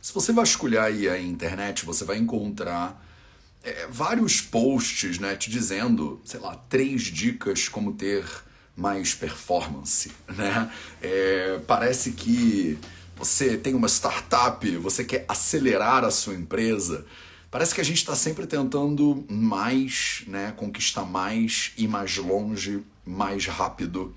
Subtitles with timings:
[0.00, 3.04] Se você vasculhar aí a internet, você vai encontrar
[3.62, 8.24] é, vários posts, né, te dizendo, sei lá, três dicas como ter
[8.74, 10.72] mais performance, né?
[11.02, 12.78] É, parece que
[13.14, 17.04] você tem uma startup, você quer acelerar a sua empresa.
[17.50, 23.46] Parece que a gente está sempre tentando mais, né, conquistar mais, ir mais longe, mais
[23.46, 24.14] rápido.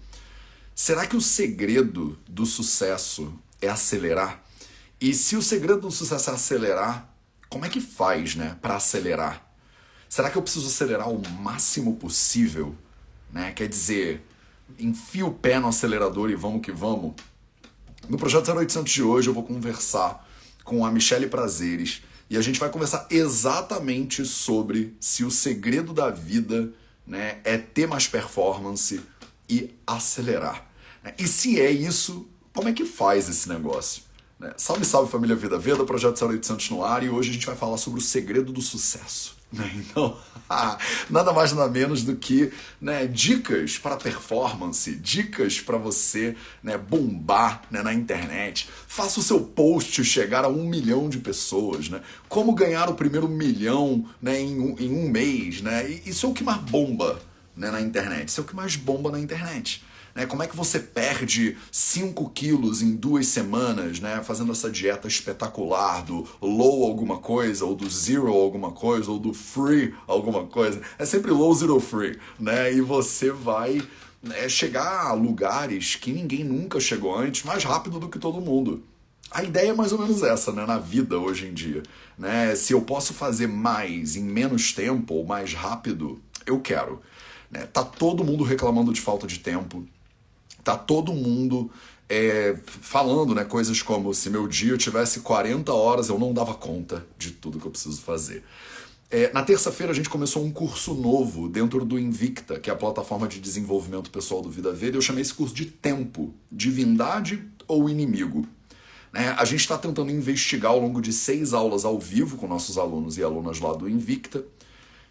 [0.73, 4.42] Será que o segredo do sucesso é acelerar?
[5.03, 7.13] E se o segredo do sucesso é acelerar,
[7.49, 9.45] como é que faz, né, para acelerar?
[10.07, 12.73] Será que eu preciso acelerar o máximo possível,
[13.29, 13.51] né?
[13.51, 14.25] Quer dizer,
[14.79, 17.15] enfia o pé no acelerador e vamos que vamos.
[18.07, 20.25] No projeto 0800 de hoje eu vou conversar
[20.63, 26.09] com a Michelle Prazeres e a gente vai conversar exatamente sobre se o segredo da
[26.09, 26.71] vida
[27.05, 29.01] né, é ter mais performance
[29.49, 30.65] e acelerar.
[31.17, 34.02] E se é isso, como é que faz esse negócio?
[34.43, 34.51] Né?
[34.57, 37.77] Salve, salve família Vida Veda, projeto 0800 no ar e hoje a gente vai falar
[37.77, 39.37] sobre o segredo do sucesso.
[39.53, 39.71] Né?
[39.75, 40.17] Então,
[41.09, 47.61] nada mais nada menos do que né, dicas para performance, dicas para você né, bombar
[47.71, 48.67] né, na internet.
[48.85, 51.87] Faça o seu post chegar a um milhão de pessoas.
[51.87, 52.01] Né?
[52.27, 55.61] Como ganhar o primeiro milhão né, em, um, em um mês.
[55.61, 56.01] Né?
[56.05, 57.17] Isso é o que mais bomba
[57.55, 58.27] né, na internet.
[58.27, 59.81] Isso é o que mais bomba na internet.
[60.15, 60.25] Né?
[60.25, 64.21] Como é que você perde 5 quilos em duas semanas, né?
[64.23, 69.33] Fazendo essa dieta espetacular do low alguma coisa, ou do zero alguma coisa, ou do
[69.33, 70.81] free alguma coisa.
[70.99, 72.73] É sempre low, zero, free, né?
[72.73, 73.81] E você vai
[74.21, 78.83] né, chegar a lugares que ninguém nunca chegou antes mais rápido do que todo mundo.
[79.31, 81.81] A ideia é mais ou menos essa, né, na vida hoje em dia,
[82.17, 82.55] né?
[82.55, 87.01] Se eu posso fazer mais em menos tempo ou mais rápido, eu quero.
[87.49, 87.65] Né?
[87.65, 89.85] Tá todo mundo reclamando de falta de tempo,
[90.63, 91.69] tá todo mundo
[92.09, 96.53] é, falando né, coisas como se meu dia eu tivesse 40 horas eu não dava
[96.53, 98.43] conta de tudo que eu preciso fazer.
[99.09, 102.75] É, na terça-feira a gente começou um curso novo dentro do Invicta, que é a
[102.75, 104.97] plataforma de desenvolvimento pessoal do Vida Verde.
[104.97, 108.47] Eu chamei esse curso de Tempo, Divindade ou Inimigo.
[109.11, 109.35] Né?
[109.37, 113.15] A gente está tentando investigar ao longo de seis aulas ao vivo com nossos alunos
[113.17, 114.43] e alunas lá do Invicta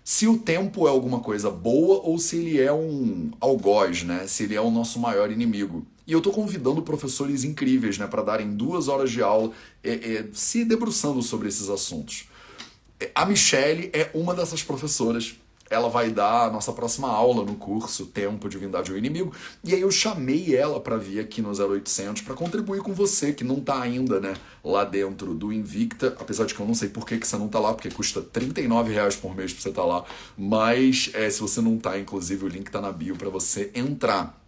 [0.05, 4.27] se o tempo é alguma coisa boa ou se ele é um algoz, né?
[4.27, 5.87] Se ele é o nosso maior inimigo.
[6.07, 9.53] E eu estou convidando professores incríveis, né, para darem duas horas de aula
[9.85, 12.29] é, é, se debruçando sobre esses assuntos.
[12.99, 15.37] É, a Michelle é uma dessas professoras
[15.72, 19.33] ela vai dar a nossa próxima aula no curso Tempo, Divindade ou Inimigo.
[19.65, 23.43] E aí eu chamei ela para vir aqui no 0800 para contribuir com você que
[23.43, 27.06] não está ainda, né, lá dentro do Invicta, apesar de que eu não sei por
[27.06, 29.82] que, que você não está lá, porque custa 39 reais por mês para você estar
[29.82, 30.05] tá lá.
[30.37, 34.38] Mas é, se você não está, inclusive o link está na bio para você entrar.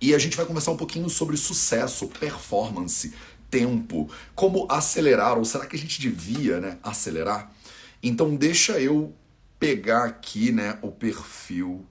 [0.00, 3.12] E a gente vai conversar um pouquinho sobre sucesso, performance,
[3.50, 7.52] tempo, como acelerar, ou será que a gente devia né, acelerar?
[8.02, 9.12] Então deixa eu
[9.58, 11.86] pegar aqui, né, o perfil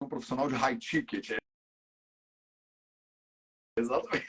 [0.00, 1.30] um profissional de high ticket.
[1.30, 1.36] É
[3.78, 4.26] exatamente.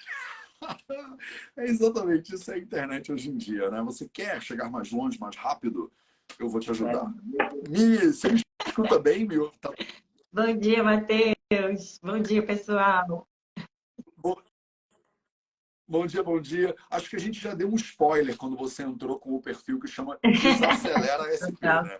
[1.56, 3.79] É exatamente isso é a internet hoje em dia, né?
[3.84, 5.91] Você quer chegar mais longe, mais rápido?
[6.40, 7.13] Eu vou te ajudar.
[7.69, 9.51] Mi, você me escuta bem, Mi?
[9.62, 9.72] Tá...
[10.34, 12.00] Bom dia, Matheus.
[12.01, 13.28] Bom dia, pessoal.
[15.90, 16.75] Bom dia, bom dia.
[16.90, 19.88] Acho que a gente já deu um spoiler quando você entrou com o perfil que
[19.88, 22.00] chama Desacelera SP, né?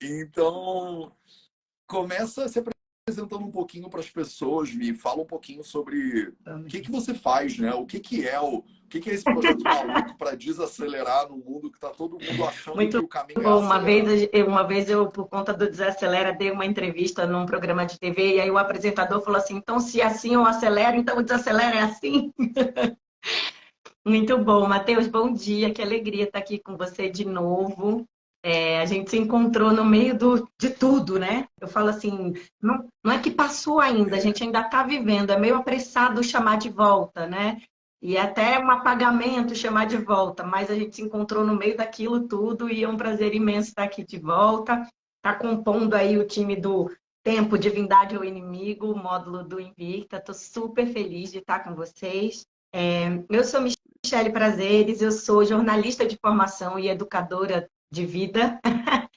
[0.00, 1.12] Então,
[1.86, 6.80] começa se apresentando um pouquinho para as pessoas, me fala um pouquinho sobre o que,
[6.80, 7.74] que você faz, né?
[7.74, 11.36] O que, que é o, o que, que é esse projeto maluco para desacelerar no
[11.36, 13.50] mundo que está todo mundo achando Muito que o caminho bom.
[13.50, 17.84] é Uma vez, uma vez eu, por conta do Desacelera, dei uma entrevista num programa
[17.84, 21.18] de TV e aí o apresentador falou assim, então se é assim eu acelero, então
[21.18, 22.32] o Desacelera é assim?
[24.06, 28.06] Muito bom, Matheus, bom dia, que alegria estar aqui com você de novo.
[28.42, 31.48] É, a gente se encontrou no meio do, de tudo, né?
[31.60, 32.32] Eu falo assim,
[32.62, 36.58] não, não é que passou ainda, a gente ainda está vivendo, é meio apressado chamar
[36.58, 37.60] de volta, né?
[38.00, 42.28] E até um apagamento chamar de volta, mas a gente se encontrou no meio daquilo
[42.28, 44.88] tudo e é um prazer imenso estar aqui de volta.
[45.16, 46.88] Está compondo aí o time do
[47.24, 50.18] Tempo, Divindade ou Inimigo, o módulo do Invicta.
[50.18, 52.46] Estou super feliz de estar com vocês.
[52.78, 58.60] É, eu sou Michele Prazeres, eu sou jornalista de formação e educadora de vida.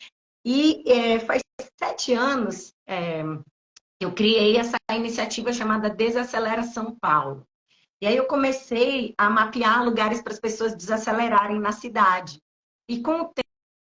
[0.46, 1.42] e é, faz
[1.78, 3.22] sete anos é,
[4.00, 7.46] eu criei essa iniciativa chamada Desacelera São Paulo.
[8.02, 12.40] E aí eu comecei a mapear lugares para as pessoas desacelerarem na cidade.
[12.88, 13.34] E com o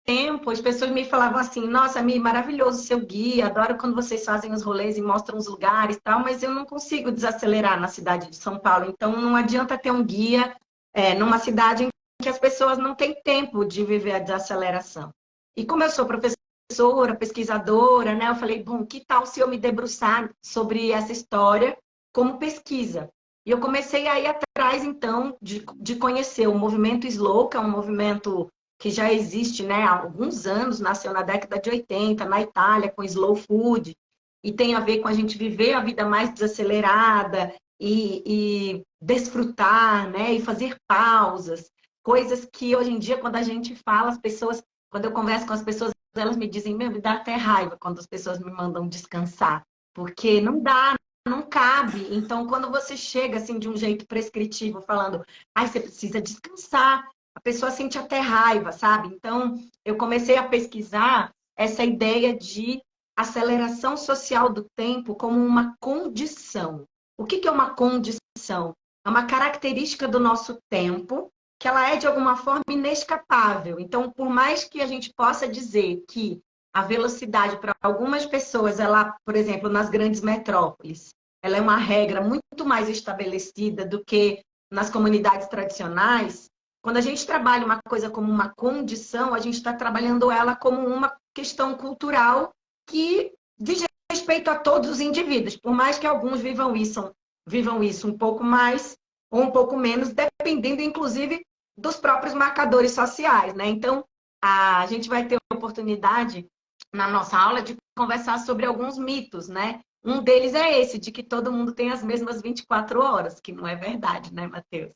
[0.06, 4.52] tempo, as pessoas me falavam assim, nossa, Mi, maravilhoso seu guia, adoro quando vocês fazem
[4.52, 8.30] os rolês e mostram os lugares e tal, mas eu não consigo desacelerar na cidade
[8.30, 8.86] de São Paulo.
[8.88, 10.56] Então, não adianta ter um guia
[10.94, 11.88] é, numa cidade em
[12.22, 15.10] que as pessoas não têm tempo de viver a desaceleração.
[15.56, 19.58] E como eu sou professora, pesquisadora, né, eu falei, bom, que tal se eu me
[19.58, 21.76] debruçar sobre essa história
[22.14, 23.08] como pesquisa?
[23.44, 27.60] E eu comecei a ir atrás, então, de, de conhecer o movimento Slow, que é
[27.60, 32.40] um movimento que já existe né, há alguns anos, nasceu na década de 80, na
[32.42, 33.96] Itália, com slow food,
[34.44, 40.10] e tem a ver com a gente viver a vida mais desacelerada e, e desfrutar,
[40.10, 41.70] né, e fazer pausas,
[42.02, 45.52] coisas que hoje em dia, quando a gente fala, as pessoas, quando eu converso com
[45.52, 48.88] as pessoas, elas me dizem, meu, me dá até raiva quando as pessoas me mandam
[48.88, 49.62] descansar,
[49.94, 50.94] porque não dá,
[51.26, 52.06] não cabe.
[52.14, 55.24] Então, quando você chega assim de um jeito prescritivo, falando,
[55.54, 57.06] ai, você precisa descansar,
[57.36, 59.08] a pessoa sente até raiva, sabe?
[59.08, 62.80] Então, eu comecei a pesquisar essa ideia de
[63.14, 66.84] aceleração social do tempo como uma condição.
[67.18, 68.72] O que é uma condição?
[69.04, 71.30] É uma característica do nosso tempo
[71.60, 73.78] que ela é de alguma forma inescapável.
[73.78, 76.40] Então, por mais que a gente possa dizer que
[76.74, 81.10] a velocidade para algumas pessoas, ela, por exemplo, nas grandes metrópoles,
[81.42, 86.50] ela é uma regra muito mais estabelecida do que nas comunidades tradicionais,
[86.86, 90.86] quando a gente trabalha uma coisa como uma condição, a gente está trabalhando ela como
[90.86, 92.52] uma questão cultural
[92.88, 97.12] que diz respeito a todos os indivíduos, por mais que alguns vivam isso,
[97.44, 98.96] vivam isso um pouco mais
[99.32, 101.44] ou um pouco menos, dependendo inclusive
[101.76, 103.66] dos próprios marcadores sociais, né?
[103.66, 104.04] Então,
[104.40, 106.46] a gente vai ter oportunidade
[106.94, 109.80] na nossa aula de conversar sobre alguns mitos, né?
[110.04, 113.66] Um deles é esse, de que todo mundo tem as mesmas 24 horas, que não
[113.66, 114.92] é verdade, né, Matheus?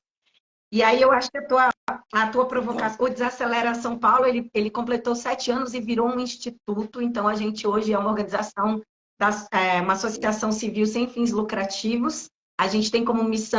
[0.73, 1.69] E aí eu acho que a tua,
[2.13, 6.21] a tua provocação, o Desacelera São Paulo, ele, ele completou sete anos e virou um
[6.21, 7.03] instituto.
[7.03, 8.81] Então a gente hoje é uma organização,
[9.19, 12.31] das, é, uma associação civil sem fins lucrativos.
[12.59, 13.59] A gente tem como missão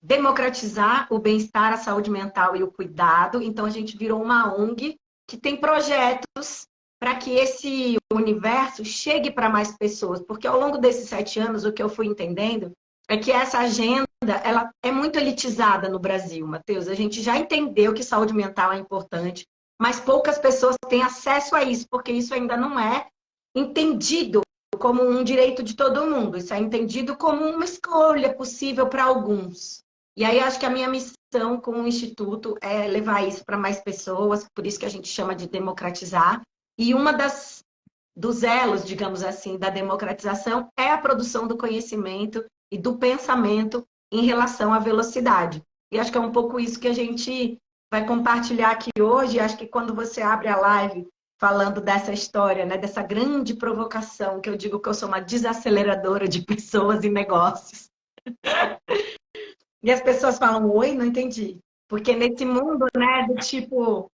[0.00, 3.42] democratizar o bem-estar, a saúde mental e o cuidado.
[3.42, 4.96] Então a gente virou uma ONG
[5.28, 6.66] que tem projetos
[7.00, 10.22] para que esse universo chegue para mais pessoas.
[10.22, 12.70] Porque ao longo desses sete anos, o que eu fui entendendo
[13.08, 16.88] é que essa agenda ela é muito elitizada no Brasil, Matheus.
[16.88, 19.44] A gente já entendeu que saúde mental é importante,
[19.80, 23.08] mas poucas pessoas têm acesso a isso, porque isso ainda não é
[23.54, 24.40] entendido
[24.78, 26.36] como um direito de todo mundo.
[26.36, 29.80] Isso é entendido como uma escolha possível para alguns.
[30.16, 33.80] E aí acho que a minha missão com o Instituto é levar isso para mais
[33.80, 36.40] pessoas, por isso que a gente chama de democratizar.
[36.78, 37.62] E uma das
[38.18, 42.42] dos elos, digamos assim, da democratização é a produção do conhecimento
[42.72, 43.86] e do pensamento
[44.16, 45.62] em relação à velocidade.
[45.92, 47.58] E acho que é um pouco isso que a gente
[47.92, 49.38] vai compartilhar aqui hoje.
[49.38, 51.06] Acho que quando você abre a live
[51.38, 56.26] falando dessa história, né, dessa grande provocação, que eu digo que eu sou uma desaceleradora
[56.26, 57.90] de pessoas e negócios.
[59.82, 61.58] e as pessoas falam, oi, não entendi.
[61.88, 64.10] Porque nesse mundo, né, do tipo,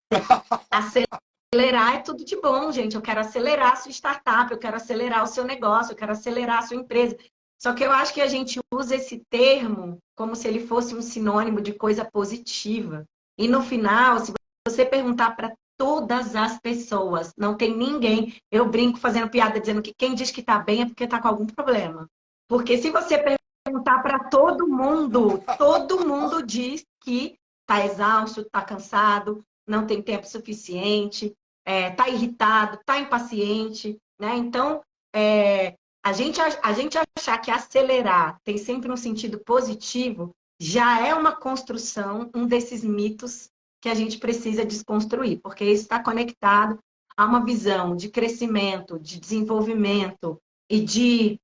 [0.71, 2.95] acelerar é tudo de bom, gente.
[2.95, 6.59] Eu quero acelerar a sua startup, eu quero acelerar o seu negócio, eu quero acelerar
[6.59, 7.17] a sua empresa.
[7.61, 11.03] Só que eu acho que a gente usa esse termo como se ele fosse um
[11.03, 13.05] sinônimo de coisa positiva.
[13.37, 14.33] E no final, se
[14.67, 19.95] você perguntar para todas as pessoas, não tem ninguém, eu brinco fazendo piada dizendo que
[19.95, 22.09] quem diz que está bem é porque está com algum problema.
[22.49, 29.45] Porque se você perguntar para todo mundo, todo mundo diz que está exausto, está cansado,
[29.67, 31.27] não tem tempo suficiente,
[31.67, 34.35] está é, tá irritado, está impaciente, né?
[34.37, 34.83] Então,
[35.15, 35.75] é,
[36.05, 41.37] a gente, a gente achar que acelerar tem sempre um sentido positivo já é uma
[41.37, 43.49] construção, um desses mitos
[43.81, 46.78] que a gente precisa desconstruir, porque isso está conectado
[47.17, 50.40] a uma visão de crescimento, de desenvolvimento
[50.71, 51.38] e de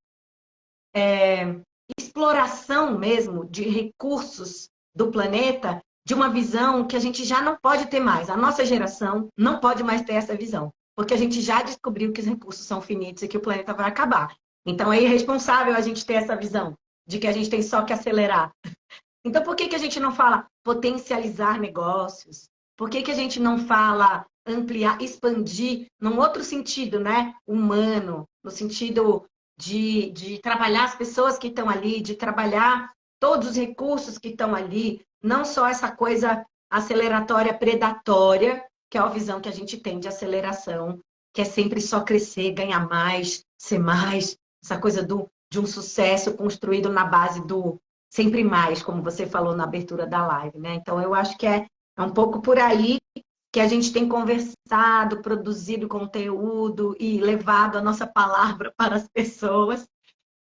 [0.95, 1.61] é,
[1.99, 7.87] exploração mesmo de recursos do planeta, de uma visão que a gente já não pode
[7.87, 8.29] ter mais.
[8.29, 12.21] A nossa geração não pode mais ter essa visão, porque a gente já descobriu que
[12.21, 14.35] os recursos são finitos e que o planeta vai acabar.
[14.67, 16.75] Então é irresponsável a gente ter essa visão
[17.07, 18.51] de que a gente tem só que acelerar.
[19.27, 22.51] Então por que, que a gente não fala potencializar negócios?
[22.77, 27.35] Por que, que a gente não fala ampliar, expandir num outro sentido, né?
[27.47, 29.25] Humano, no sentido
[29.59, 34.55] de, de trabalhar as pessoas que estão ali, de trabalhar todos os recursos que estão
[34.55, 39.99] ali, não só essa coisa aceleratória predatória, que é a visão que a gente tem
[39.99, 41.01] de aceleração,
[41.33, 46.35] que é sempre só crescer, ganhar mais, ser mais, essa coisa do, de um sucesso
[46.35, 47.79] construído na base do
[48.11, 50.75] sempre mais, como você falou na abertura da live, né?
[50.75, 51.67] Então eu acho que é,
[51.99, 52.99] é um pouco por aí
[53.53, 59.87] que a gente tem conversado, produzido conteúdo e levado a nossa palavra para as pessoas.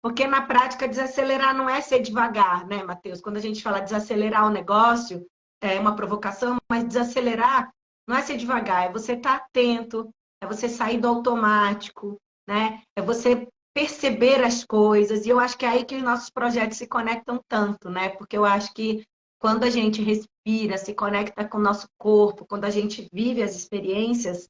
[0.02, 3.20] Porque na prática desacelerar não é ser devagar, né, Matheus?
[3.20, 5.26] Quando a gente fala desacelerar o negócio,
[5.62, 7.70] é uma provocação, mas desacelerar
[8.06, 10.10] não é ser devagar, é você estar tá atento,
[10.42, 12.82] é você sair do automático, né?
[12.94, 15.26] É você perceber as coisas.
[15.26, 18.10] E eu acho que é aí que os nossos projetos se conectam tanto, né?
[18.10, 19.04] Porque eu acho que
[19.40, 23.54] quando a gente respira, se conecta com o nosso corpo, quando a gente vive as
[23.54, 24.48] experiências,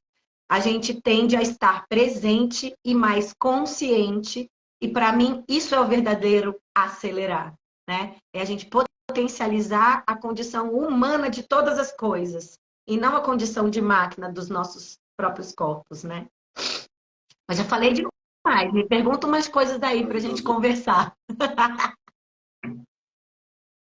[0.49, 4.47] a gente tende a estar presente e mais consciente.
[4.79, 7.53] E para mim, isso é o verdadeiro acelerar,
[7.89, 8.17] né?
[8.33, 8.69] É a gente
[9.09, 14.49] potencializar a condição humana de todas as coisas e não a condição de máquina dos
[14.49, 16.27] nossos próprios corpos, né?
[17.47, 17.93] Mas já falei
[18.45, 18.71] demais.
[18.71, 21.17] Me pergunta umas coisas daí para a gente conversar.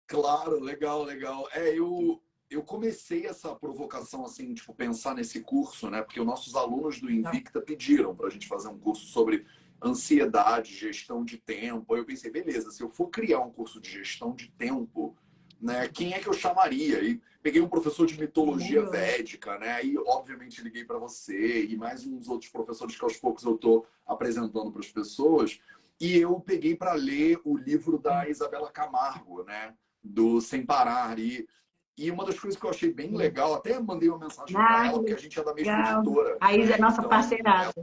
[0.05, 1.47] Claro, legal, legal.
[1.53, 6.01] É, eu, eu comecei essa provocação, assim, tipo, pensar nesse curso, né?
[6.01, 9.45] Porque os nossos alunos do Invicta pediram para a gente fazer um curso sobre
[9.81, 11.93] ansiedade, gestão de tempo.
[11.93, 15.15] Aí eu pensei, beleza, se eu for criar um curso de gestão de tempo,
[15.61, 17.01] né, quem é que eu chamaria?
[17.03, 18.89] E peguei um professor de mitologia uhum.
[18.89, 19.73] védica, né?
[19.73, 23.85] Aí, obviamente, liguei para você e mais uns outros professores que aos poucos eu estou
[24.05, 25.59] apresentando para as pessoas.
[25.99, 29.73] E eu peguei para ler o livro da Isabela Camargo, né?
[30.03, 31.19] Do Sem Parar.
[31.19, 31.47] E,
[31.97, 34.97] e uma das coisas que eu achei bem legal, até mandei uma mensagem para ela,
[34.97, 36.01] porque a gente é da mesma legal.
[36.01, 36.37] editora.
[36.39, 37.73] A Isa é nossa então, parceirada.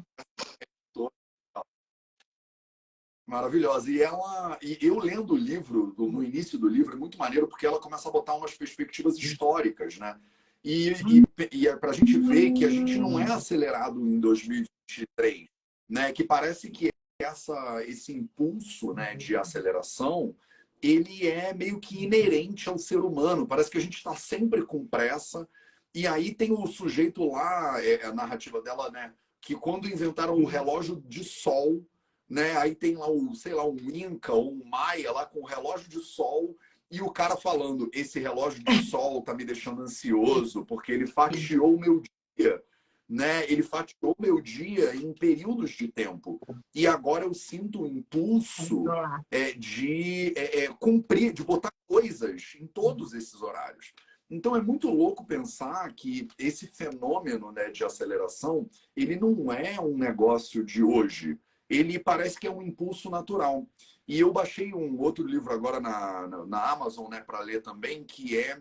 [3.26, 3.90] Maravilhosa.
[3.90, 7.66] E ela, e eu lendo o livro, no início do livro, é muito maneiro porque
[7.66, 10.16] ela começa a botar umas perspectivas históricas, né?
[10.62, 14.21] E, e, e é para a gente ver que a gente não é acelerado em
[14.21, 15.49] 2023,
[15.88, 16.12] né?
[16.12, 20.35] Que parece que essa, esse impulso, né, de aceleração,
[20.83, 23.47] ele é meio que inerente ao ser humano.
[23.47, 25.49] Parece que a gente está sempre com pressa.
[25.95, 29.12] E aí tem o sujeito lá, é, a narrativa dela, né?
[29.40, 31.85] Que quando inventaram o relógio de sol,
[32.28, 32.56] né?
[32.56, 35.88] Aí tem lá o, sei lá, um Inca ou um Maia lá com o relógio
[35.88, 36.56] de sol
[36.90, 41.75] e o cara falando: esse relógio de sol tá me deixando ansioso porque ele fatiou
[41.75, 42.02] o meu
[42.37, 42.62] dia,
[43.09, 43.50] né?
[43.50, 46.40] Ele fatiou o meu dia em períodos de tempo
[46.75, 48.85] e agora eu sinto o impulso
[49.30, 53.92] é, de é, é, cumprir, de botar coisas em todos esses horários.
[54.28, 59.97] Então é muito louco pensar que esse fenômeno né, de aceleração ele não é um
[59.97, 63.66] negócio de hoje ele parece que é um impulso natural.
[64.06, 68.04] E eu baixei um outro livro agora na, na, na Amazon, né, para ler também,
[68.04, 68.61] que é,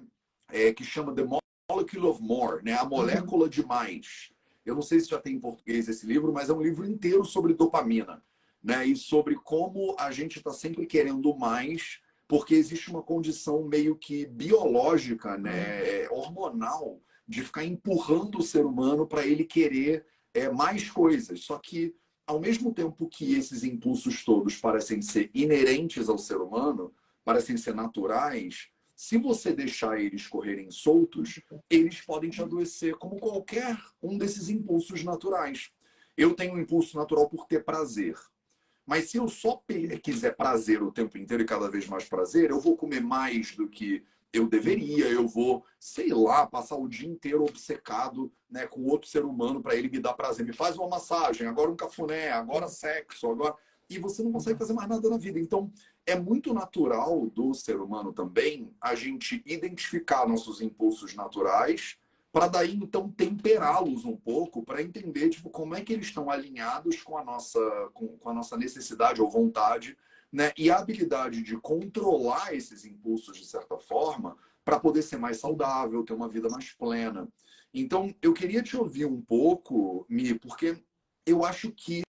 [0.50, 1.24] é, que chama The
[1.70, 4.32] Molecule of More, né, a molécula de mais.
[4.66, 7.24] Eu não sei se já tem em português esse livro, mas é um livro inteiro
[7.24, 8.24] sobre dopamina,
[8.64, 13.96] né, e sobre como a gente está sempre querendo mais, porque existe uma condição meio
[13.96, 20.90] que biológica, né, hormonal, de ficar empurrando o ser humano para ele querer é, mais
[20.90, 21.42] coisas.
[21.42, 21.96] Só que
[22.28, 27.76] ao mesmo tempo que esses impulsos todos parecem ser inerentes ao ser humano, parecem ser
[27.76, 34.48] naturais, se você deixar eles correrem soltos, eles podem te adoecer como qualquer um desses
[34.48, 35.70] impulsos naturais.
[36.16, 38.16] Eu tenho um impulso natural por ter prazer.
[38.86, 39.62] Mas se eu só
[40.02, 43.68] quiser prazer o tempo inteiro e cada vez mais prazer, eu vou comer mais do
[43.68, 44.06] que
[44.38, 49.26] eu deveria, eu vou, sei lá, passar o dia inteiro obcecado né, com outro ser
[49.26, 50.46] humano para ele me dar prazer.
[50.46, 53.56] Me faz uma massagem, agora um cafuné, agora sexo, agora.
[53.90, 55.40] E você não consegue fazer mais nada na vida.
[55.40, 55.72] Então,
[56.06, 61.98] é muito natural do ser humano também a gente identificar nossos impulsos naturais
[62.32, 67.02] para daí então temperá-los um pouco para entender tipo como é que eles estão alinhados
[67.02, 67.60] com a nossa
[67.94, 69.98] com, com a nossa necessidade ou vontade
[70.36, 70.52] né?
[70.58, 76.04] E a habilidade de controlar esses impulsos de certa forma para poder ser mais saudável,
[76.04, 77.30] ter uma vida mais plena.
[77.74, 80.78] Então, eu queria te ouvir um pouco, Mi, porque
[81.26, 82.02] eu acho que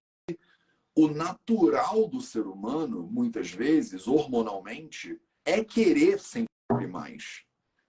[0.96, 6.48] o natural do ser humano, muitas vezes, hormonalmente, é querer sempre
[6.90, 7.44] mais.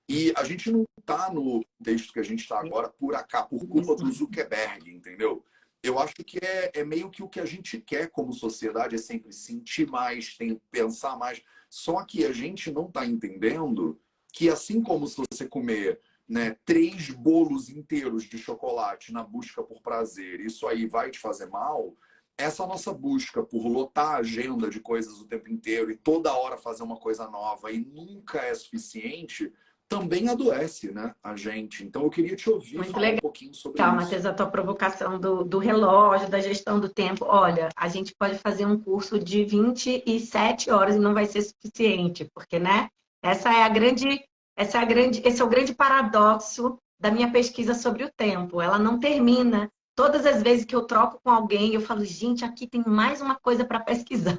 [0.08, 3.68] E a gente não está no texto que a gente está agora por acaso, por
[3.68, 5.44] culpa do Zuckerberg, entendeu?
[5.84, 8.98] Eu acho que é, é meio que o que a gente quer como sociedade é
[8.98, 11.42] sempre sentir mais, tem, pensar mais.
[11.70, 14.00] Só que a gente não está entendendo
[14.34, 19.82] que assim como se você comer né, três bolos inteiros de chocolate na busca por
[19.82, 21.96] prazer, isso aí vai te fazer mal,
[22.38, 26.58] essa nossa busca por lotar a agenda de coisas o tempo inteiro e toda hora
[26.58, 29.52] fazer uma coisa nova e nunca é suficiente,
[29.88, 31.84] também adoece né, a gente.
[31.84, 33.18] Então eu queria te ouvir Muito falar legal.
[33.18, 34.06] um pouquinho sobre Calma, isso.
[34.06, 37.26] Matheus, a tua provocação do, do relógio, da gestão do tempo.
[37.26, 42.30] Olha, a gente pode fazer um curso de 27 horas e não vai ser suficiente,
[42.34, 42.90] porque, né?
[43.24, 44.24] Essa é a grande,
[44.56, 48.62] essa é a grande, esse é o grande paradoxo da minha pesquisa sobre o tempo.
[48.62, 49.70] Ela não termina.
[49.96, 53.36] Todas as vezes que eu troco com alguém, eu falo, gente, aqui tem mais uma
[53.36, 54.38] coisa para pesquisar.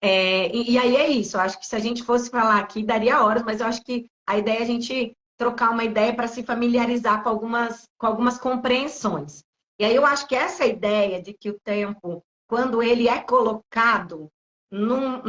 [0.00, 1.36] É, e, e, aí é isso.
[1.36, 4.06] Eu acho que se a gente fosse falar aqui, daria horas, mas eu acho que
[4.26, 8.38] a ideia é a gente trocar uma ideia para se familiarizar com algumas, com algumas
[8.38, 9.42] compreensões.
[9.78, 14.28] E aí eu acho que essa ideia de que o tempo, quando ele é colocado
[14.70, 15.22] num,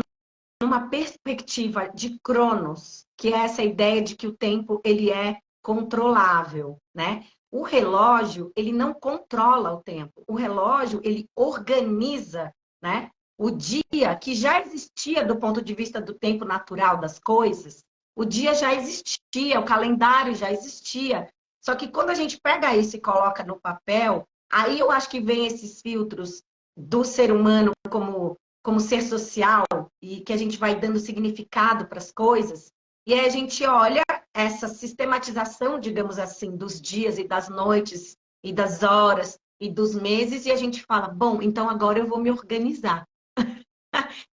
[0.62, 6.78] numa perspectiva de Cronos, que é essa ideia de que o tempo ele é controlável,
[6.94, 7.26] né?
[7.52, 10.24] O relógio, ele não controla o tempo.
[10.28, 13.10] O relógio, ele organiza, né?
[13.38, 17.84] O dia que já existia do ponto de vista do tempo natural das coisas,
[18.16, 21.28] o dia já existia, o calendário já existia.
[21.62, 25.20] Só que quando a gente pega isso e coloca no papel, aí eu acho que
[25.20, 26.42] vem esses filtros
[26.78, 29.66] do ser humano como, como ser social
[30.02, 32.72] e que a gente vai dando significado para as coisas.
[33.06, 38.54] E aí a gente olha essa sistematização, digamos assim, dos dias e das noites e
[38.54, 42.30] das horas e dos meses e a gente fala, bom, então agora eu vou me
[42.30, 43.06] organizar.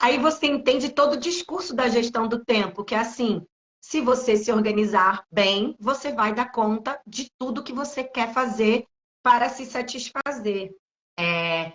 [0.00, 3.44] aí você entende todo o discurso da gestão do tempo, que é assim,
[3.80, 8.86] se você se organizar bem, você vai dar conta de tudo que você quer fazer
[9.22, 10.74] para se satisfazer.
[11.18, 11.72] É...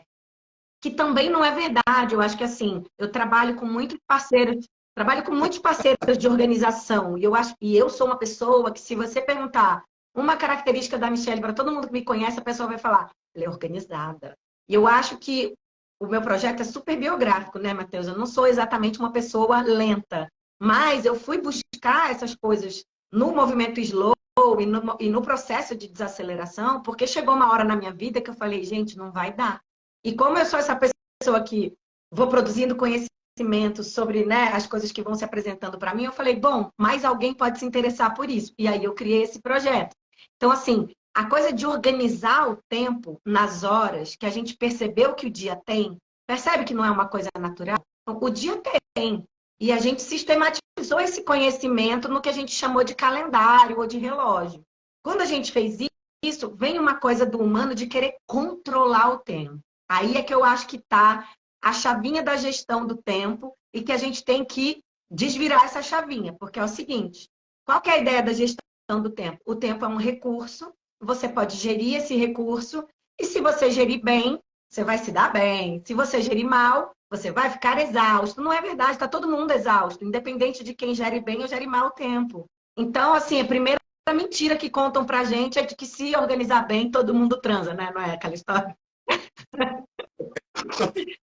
[0.82, 2.14] Que também não é verdade.
[2.14, 4.66] Eu acho que assim, eu trabalho com muitos parceiros
[4.98, 8.80] Trabalho com muitos parceiros de organização e eu acho e eu sou uma pessoa que
[8.80, 12.68] se você perguntar uma característica da Michelle para todo mundo que me conhece, a pessoa
[12.68, 14.36] vai falar, ela é organizada.
[14.68, 15.54] E eu acho que
[16.00, 18.08] o meu projeto é super biográfico, né, Matheus?
[18.08, 20.28] Eu não sou exatamente uma pessoa lenta,
[20.60, 24.14] mas eu fui buscar essas coisas no movimento slow
[24.60, 28.30] e no, e no processo de desaceleração, porque chegou uma hora na minha vida que
[28.30, 29.60] eu falei, gente, não vai dar.
[30.04, 31.74] E como eu sou essa pessoa que
[32.12, 36.36] vou produzindo conhecimento sobre né, as coisas que vão se apresentando para mim, eu falei,
[36.36, 38.54] bom, mais alguém pode se interessar por isso.
[38.58, 39.96] E aí eu criei esse projeto.
[40.36, 40.88] Então, assim,
[41.18, 45.56] a coisa de organizar o tempo nas horas que a gente percebeu que o dia
[45.56, 45.98] tem,
[46.28, 47.80] percebe que não é uma coisa natural?
[48.04, 48.62] Então, o dia
[48.94, 49.26] tem.
[49.60, 53.98] E a gente sistematizou esse conhecimento no que a gente chamou de calendário ou de
[53.98, 54.62] relógio.
[55.04, 55.80] Quando a gente fez
[56.24, 59.58] isso, vem uma coisa do humano de querer controlar o tempo.
[59.90, 61.28] Aí é que eu acho que está
[61.64, 66.32] a chavinha da gestão do tempo e que a gente tem que desvirar essa chavinha,
[66.32, 67.28] porque é o seguinte:
[67.66, 69.40] qual é a ideia da gestão do tempo?
[69.48, 72.88] O tempo é um recurso, você pode gerir esse recurso,
[73.20, 75.82] e se você gerir bem, você vai se dar bem.
[75.86, 78.42] Se você gerir mal, você vai ficar exausto.
[78.42, 81.88] Não é verdade, está todo mundo exausto, independente de quem gere bem ou gere mal
[81.88, 82.46] o tempo.
[82.78, 83.80] Então, assim, a primeira
[84.14, 87.92] mentira que contam pra gente é de que se organizar bem, todo mundo transa, né?
[87.94, 88.78] Não é aquela história?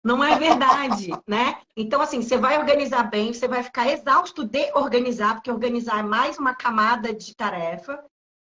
[0.02, 1.60] Não é verdade, né?
[1.76, 6.02] Então, assim, você vai organizar bem, você vai ficar exausto de organizar, porque organizar é
[6.02, 8.02] mais uma camada de tarefa.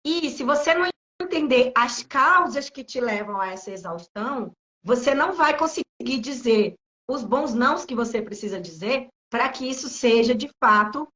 [0.04, 0.86] E se você não
[1.20, 4.52] entender as causas que te levam a essa exaustão,
[4.82, 6.74] você não vai conseguir dizer
[7.08, 11.08] os bons nãos que você precisa dizer para que isso seja, de fato,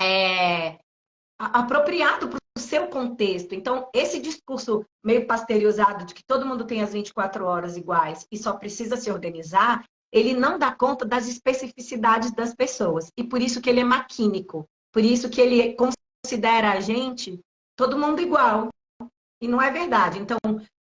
[0.00, 0.78] é,
[1.38, 3.54] apropriado para o seu contexto.
[3.54, 8.38] Então, esse discurso meio pasteurizado de que todo mundo tem as 24 horas iguais e
[8.38, 13.10] só precisa se organizar, ele não dá conta das especificidades das pessoas.
[13.16, 14.64] E por isso que ele é maquínico.
[14.92, 15.76] Por isso que ele
[16.24, 17.38] considera a gente
[17.76, 18.68] todo mundo igual.
[19.40, 20.18] E não é verdade.
[20.18, 20.38] Então,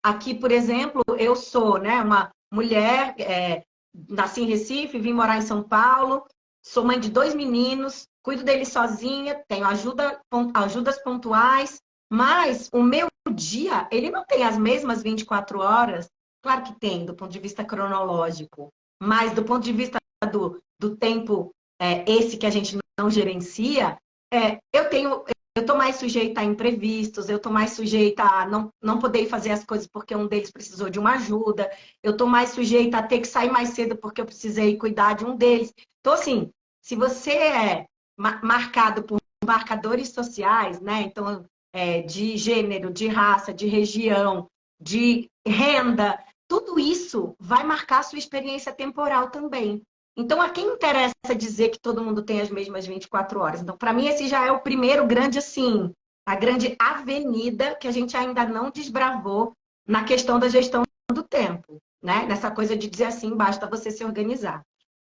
[0.02, 3.62] aqui, por exemplo, eu sou né, uma mulher, é,
[4.08, 6.24] nasci em Recife, vim morar em São Paulo,
[6.64, 10.20] sou mãe de dois meninos, cuido deles sozinha, tenho ajuda,
[10.54, 16.08] ajudas pontuais, mas o meu dia, ele não tem as mesmas 24 horas.
[16.42, 18.68] Claro que tem, do ponto de vista cronológico,
[19.00, 19.98] mas do ponto de vista
[20.32, 21.50] do, do tempo,
[21.80, 23.98] é, esse que a gente não gerencia,
[24.32, 25.24] é, eu tenho.
[25.56, 29.50] Eu estou mais sujeita a imprevistos, eu estou mais sujeita a não, não poder fazer
[29.50, 31.70] as coisas porque um deles precisou de uma ajuda,
[32.02, 35.24] eu estou mais sujeita a ter que sair mais cedo porque eu precisei cuidar de
[35.24, 35.74] um deles.
[36.00, 37.86] Então, assim, se você é
[38.16, 41.02] marcado por marcadores sociais, né?
[41.02, 44.46] Então, é, de gênero, de raça, de região,
[44.80, 49.82] de renda, tudo isso vai marcar a sua experiência temporal também.
[50.20, 53.62] Então, a quem interessa dizer que todo mundo tem as mesmas 24 horas?
[53.62, 55.90] Então, para mim, esse já é o primeiro grande, assim,
[56.26, 59.52] a grande avenida que a gente ainda não desbravou
[59.86, 62.26] na questão da gestão do tempo, né?
[62.26, 64.62] Nessa coisa de dizer assim, basta você se organizar.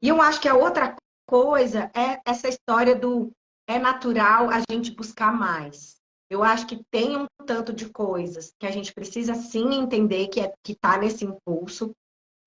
[0.02, 0.96] E eu acho que a outra
[1.28, 3.32] coisa é essa história do
[3.68, 5.96] é natural a gente buscar mais.
[6.30, 10.40] Eu acho que tem um tanto de coisas que a gente precisa sim entender que
[10.40, 11.92] é, que está nesse impulso,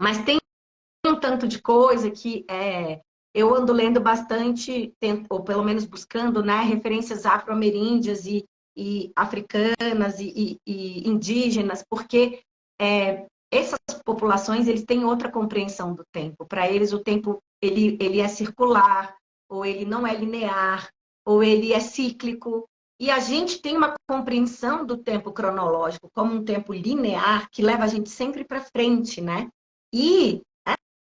[0.00, 0.37] mas tem
[1.18, 3.00] tanto de coisa que é,
[3.34, 4.92] eu ando lendo bastante,
[5.28, 8.44] ou pelo menos buscando, né, referências afro-ameríndias e,
[8.76, 12.40] e africanas e, e, e indígenas, porque
[12.80, 16.46] é, essas populações eles têm outra compreensão do tempo.
[16.46, 19.16] Para eles o tempo ele, ele é circular,
[19.48, 20.88] ou ele não é linear,
[21.24, 22.68] ou ele é cíclico.
[23.00, 27.84] E a gente tem uma compreensão do tempo cronológico como um tempo linear que leva
[27.84, 29.48] a gente sempre para frente, né?
[29.94, 30.42] E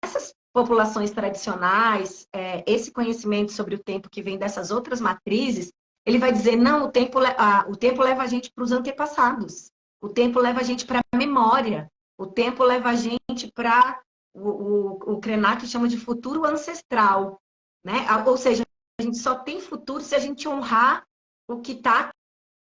[0.04, 5.72] essas populações tradicionais, é, esse conhecimento sobre o tempo que vem dessas outras matrizes,
[6.06, 9.72] ele vai dizer, não, o tempo, a, o tempo leva a gente para os antepassados.
[10.02, 11.88] O tempo leva a gente para a memória.
[12.18, 14.02] O tempo leva a gente para
[14.34, 17.40] o, o, o Krenak chama de futuro ancestral.
[17.84, 18.06] Né?
[18.26, 18.64] Ou seja,
[19.00, 21.04] a gente só tem futuro se a gente honrar
[21.48, 22.12] o que está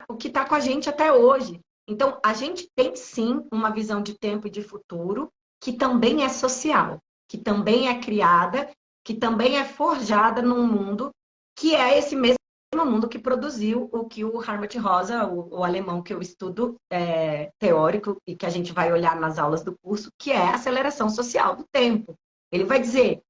[0.08, 1.60] o que tá com a gente até hoje.
[1.88, 6.28] Então, a gente tem sim uma visão de tempo e de futuro que também é
[6.28, 8.70] social, que também é criada,
[9.04, 11.10] que também é forjada num mundo
[11.58, 12.36] que é esse mesmo
[12.84, 17.50] mundo que produziu o que o Harmut Rosa, o, o alemão que eu estudo é,
[17.58, 21.08] teórico e que a gente vai olhar nas aulas do curso, que é a aceleração
[21.08, 22.14] social do tempo.
[22.52, 23.22] Ele vai dizer,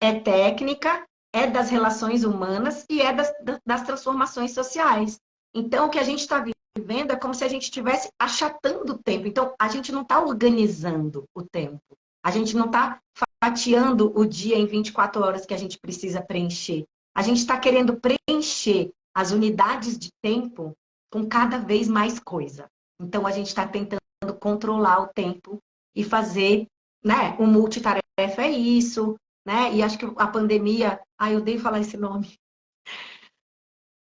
[0.00, 3.32] é técnica, é das relações humanas e é das,
[3.64, 5.18] das transformações sociais.
[5.54, 6.44] Então, o que a gente está
[6.76, 9.26] vivendo é como se a gente estivesse achatando o tempo.
[9.26, 11.80] Então, a gente não está organizando o tempo.
[12.22, 13.00] A gente não está
[13.42, 16.84] fatiando o dia em 24 horas que a gente precisa preencher.
[17.14, 20.72] A gente está querendo preencher as unidades de tempo
[21.10, 22.68] com cada vez mais coisa.
[23.00, 24.00] Então, a gente está tentando
[24.40, 25.58] controlar o tempo
[25.94, 26.66] e fazer,
[27.04, 27.36] né?
[27.38, 28.02] O multitarefa
[28.38, 29.74] é isso, né?
[29.74, 32.34] E acho que a pandemia, ai, eu odeio falar esse nome.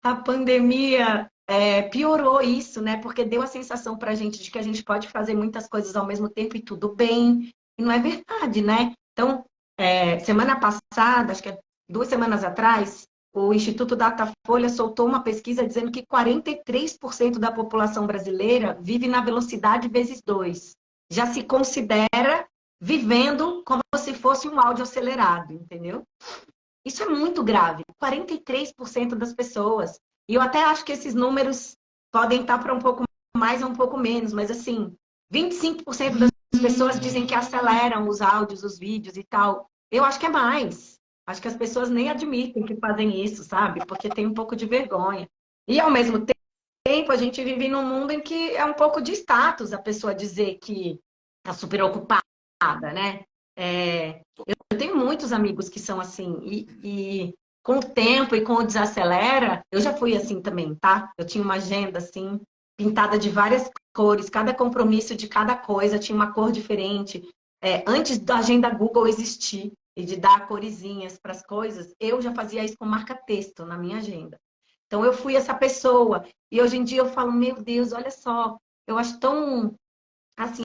[0.04, 2.98] A pandemia é, piorou isso, né?
[2.98, 5.96] Porque deu a sensação para a gente de que a gente pode fazer muitas coisas
[5.96, 7.50] ao mesmo tempo e tudo bem.
[7.78, 8.94] E não é verdade, né?
[9.14, 9.46] Então,
[9.78, 11.60] é, semana passada, acho que é
[11.90, 18.78] duas semanas atrás, o Instituto Datafolha soltou uma pesquisa dizendo que 43% da população brasileira
[18.80, 20.76] vive na velocidade vezes dois.
[21.12, 22.48] Já se considera
[22.80, 26.04] vivendo como se fosse um áudio acelerado, entendeu?
[26.86, 27.84] Isso é muito grave.
[28.02, 30.00] 43% das pessoas.
[30.30, 31.76] E eu até acho que esses números
[32.12, 33.04] podem estar para um pouco
[33.36, 34.94] mais ou um pouco menos, mas assim,
[35.34, 39.70] 25% das pessoas dizem que aceleram os áudios, os vídeos e tal.
[39.92, 41.00] Eu acho que é mais.
[41.26, 43.86] Acho que as pessoas nem admitem que fazem isso, sabe?
[43.86, 45.28] Porque tem um pouco de vergonha.
[45.68, 46.26] E ao mesmo
[46.86, 50.14] tempo, a gente vive num mundo em que é um pouco de status a pessoa
[50.14, 51.00] dizer que
[51.40, 52.24] está super ocupada
[52.94, 53.26] né?
[53.56, 54.22] É,
[54.72, 58.64] eu tenho muitos amigos que são assim, e, e, com o tempo e com o
[58.64, 61.12] desacelera, eu já fui assim também, tá?
[61.18, 62.40] Eu tinha uma agenda assim,
[62.78, 67.24] pintada de várias cores, cada compromisso de cada coisa tinha uma cor diferente.
[67.62, 72.34] É, antes da agenda Google existir e de dar coresinhas para as coisas, eu já
[72.34, 74.38] fazia isso com marca-texto na minha agenda.
[74.88, 76.26] Então eu fui essa pessoa.
[76.52, 79.76] E hoje em dia eu falo, meu Deus, olha só, eu acho tão
[80.38, 80.64] assim,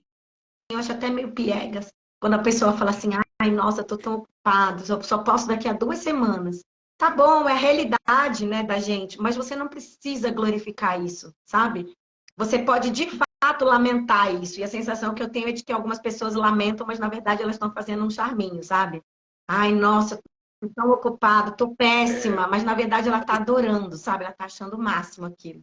[0.70, 3.10] eu acho até meio piegas quando a pessoa fala assim,
[3.40, 6.60] ai, nossa, tô tão ocupado, só, só posso daqui a duas semanas.
[6.98, 11.94] Tá bom, é a realidade, né, da gente, mas você não precisa glorificar isso, sabe?
[12.38, 14.60] Você pode, de fato, lamentar isso.
[14.60, 17.42] E a sensação que eu tenho é de que algumas pessoas lamentam, mas na verdade
[17.42, 19.02] elas estão fazendo um charminho, sabe?
[19.48, 20.20] Ai, nossa,
[20.60, 24.22] tô tão ocupada, tô péssima, mas na verdade ela tá adorando, sabe?
[24.22, 25.60] Ela tá achando o máximo aquilo.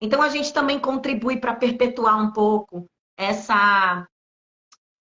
[0.00, 2.86] Então a gente também contribui para perpetuar um pouco
[3.18, 4.06] essa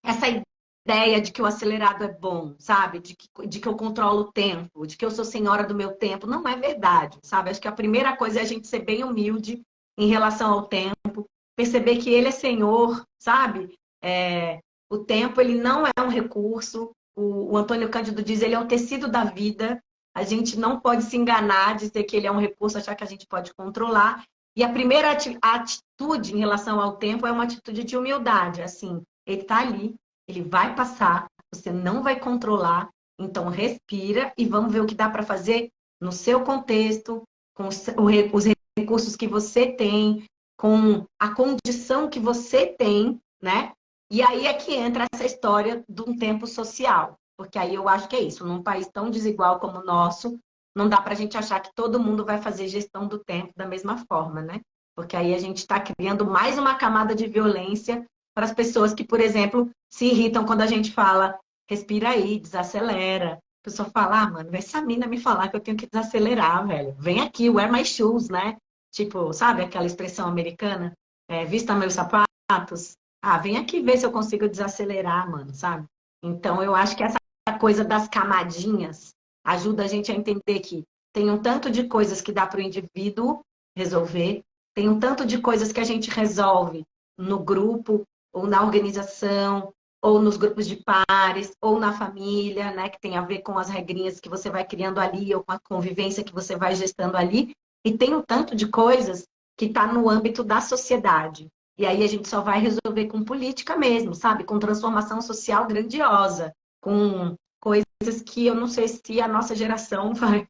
[0.04, 3.00] essa ideia de que o acelerado é bom, sabe?
[3.00, 5.96] De que, de que eu controlo o tempo, de que eu sou senhora do meu
[5.96, 6.26] tempo.
[6.26, 7.52] Não é verdade, sabe?
[7.52, 9.62] Acho que a primeira coisa é a gente ser bem humilde
[9.98, 13.78] em relação ao tempo, perceber que ele é senhor, sabe?
[14.02, 16.92] É, o tempo, ele não é um recurso.
[17.16, 19.82] O, o Antônio Cândido diz, ele é o tecido da vida.
[20.14, 23.08] A gente não pode se enganar, dizer que ele é um recurso, achar que a
[23.08, 24.24] gente pode controlar.
[24.56, 29.44] E a primeira atitude em relação ao tempo é uma atitude de humildade, assim, ele
[29.44, 29.96] está ali,
[30.28, 35.10] ele vai passar, você não vai controlar, então respira e vamos ver o que dá
[35.10, 35.70] para fazer
[36.02, 37.24] no seu contexto,
[37.56, 38.46] com os
[38.78, 40.26] recursos que você tem,
[40.58, 43.72] com a condição que você tem, né?
[44.12, 48.08] E aí é que entra essa história de um tempo social, porque aí eu acho
[48.08, 50.38] que é isso, num país tão desigual como o nosso,
[50.76, 53.66] não dá para a gente achar que todo mundo vai fazer gestão do tempo da
[53.66, 54.62] mesma forma, né?
[54.96, 59.04] Porque aí a gente está criando mais uma camada de violência para as pessoas que,
[59.04, 61.38] por exemplo, se irritam quando a gente fala
[61.72, 63.40] respira aí, desacelera.
[63.62, 66.95] A pessoa fala, ah, mano, essa mina me falar que eu tenho que desacelerar, velho.
[66.97, 68.58] Vem aqui, wear my shoes, né?
[68.91, 70.93] Tipo, sabe aquela expressão americana?
[71.30, 72.93] É, vista meus sapatos.
[73.24, 75.86] Ah, vem aqui ver se eu consigo desacelerar, mano, sabe?
[76.24, 77.19] Então, eu acho que essa
[77.60, 79.12] coisa das camadinhas
[79.45, 82.63] ajuda a gente a entender que tem um tanto de coisas que dá para o
[82.63, 83.41] indivíduo
[83.78, 84.41] resolver,
[84.74, 86.84] Tem um tanto de coisas que a gente resolve
[87.17, 93.00] no grupo ou na organização ou nos grupos de pares, ou na família, né, que
[93.00, 96.24] tem a ver com as regrinhas que você vai criando ali, ou com a convivência
[96.24, 97.54] que você vai gestando ali.
[97.86, 101.48] E tem um tanto de coisas que está no âmbito da sociedade.
[101.78, 104.44] E aí a gente só vai resolver com política mesmo, sabe?
[104.44, 110.48] Com transformação social grandiosa, com coisas que eu não sei se a nossa geração vai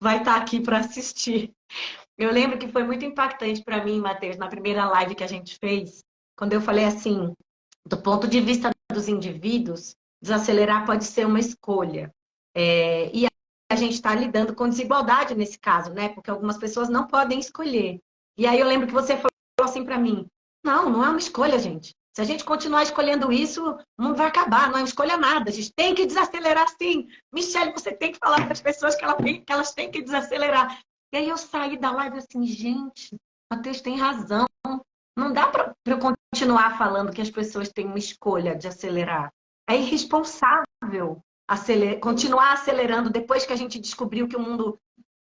[0.00, 1.52] vai estar tá aqui para assistir.
[2.16, 5.56] Eu lembro que foi muito impactante para mim, Matheus, na primeira live que a gente
[5.58, 6.02] fez,
[6.36, 7.34] quando eu falei assim,
[7.86, 12.12] do ponto de vista dos indivíduos, desacelerar pode ser uma escolha.
[12.54, 13.26] É, e
[13.70, 16.08] a gente está lidando com desigualdade nesse caso, né?
[16.08, 18.00] Porque algumas pessoas não podem escolher.
[18.36, 19.30] E aí eu lembro que você falou
[19.62, 20.26] assim para mim:
[20.64, 21.94] não, não é uma escolha, gente.
[22.14, 23.64] Se a gente continuar escolhendo isso,
[23.96, 25.48] o mundo vai acabar, não é uma escolha nada.
[25.48, 27.06] A gente tem que desacelerar sim.
[27.32, 30.80] Michelle, você tem que falar para as pessoas que, que elas têm que desacelerar.
[31.12, 33.16] E aí eu saí da live assim, gente,
[33.52, 34.46] Matheus tem razão.
[35.16, 35.98] Não dá para eu
[36.32, 39.32] continuar falando que as pessoas têm uma escolha de acelerar.
[39.68, 41.98] É irresponsável aceler...
[41.98, 44.78] continuar acelerando depois que a gente descobriu que o mundo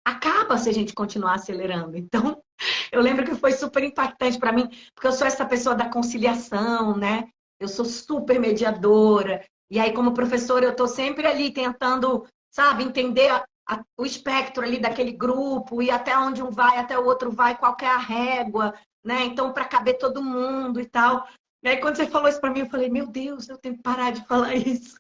[0.06, 1.98] acaba se a gente continuar acelerando.
[1.98, 2.42] Então,
[2.92, 6.96] eu lembro que foi super impactante para mim, porque eu sou essa pessoa da conciliação,
[6.96, 7.28] né?
[7.60, 9.44] Eu sou super mediadora.
[9.72, 14.64] E aí, como professora, eu estou sempre ali tentando, sabe, entender a, a, o espectro
[14.64, 17.98] ali daquele grupo e até onde um vai, até o outro vai, qual é a
[17.98, 18.74] régua,
[19.08, 19.24] né?
[19.24, 21.26] Então, para caber todo mundo e tal.
[21.64, 23.82] E aí, quando você falou isso para mim, eu falei, meu Deus, eu tenho que
[23.82, 25.00] parar de falar isso.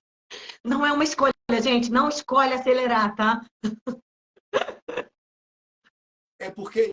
[0.63, 1.91] Não é uma escolha, gente.
[1.91, 3.46] Não escolhe acelerar, tá?
[6.39, 6.91] É porque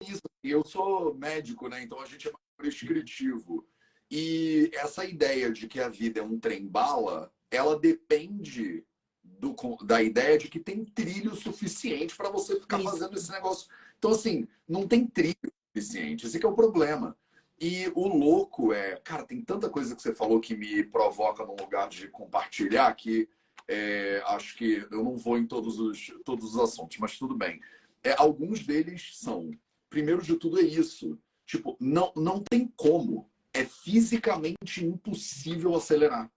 [0.00, 1.82] isso, eu sou médico, né?
[1.82, 3.66] Então a gente é prescritivo.
[4.08, 8.86] E essa ideia de que a vida é um trem-bala, ela depende
[9.24, 12.90] do, da ideia de que tem trilho suficiente para você ficar isso.
[12.90, 13.68] fazendo esse negócio.
[13.98, 16.26] Então, assim, não tem trilho suficiente.
[16.26, 17.16] Esse é o problema.
[17.60, 21.56] E o louco é, cara, tem tanta coisa que você falou que me provoca num
[21.56, 23.28] lugar de compartilhar que
[23.68, 27.60] é, acho que eu não vou em todos os, todos os assuntos, mas tudo bem.
[28.02, 29.50] É, alguns deles são,
[29.88, 36.30] primeiro de tudo é isso, tipo, não, não tem como, é fisicamente impossível acelerar.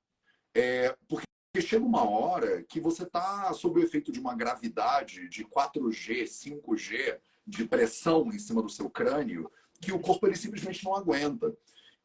[0.55, 1.27] É, porque
[1.61, 7.19] chega uma hora que você está sob o efeito de uma gravidade de 4G, 5G,
[7.49, 11.55] de pressão em cima do seu crânio, que o corpo ele simplesmente não aguenta.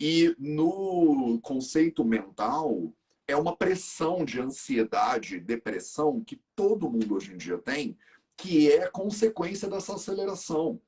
[0.01, 2.93] E no conceito mental,
[3.27, 7.97] é uma pressão de ansiedade, depressão que todo mundo hoje em dia tem,
[8.37, 10.81] que é consequência dessa aceleração.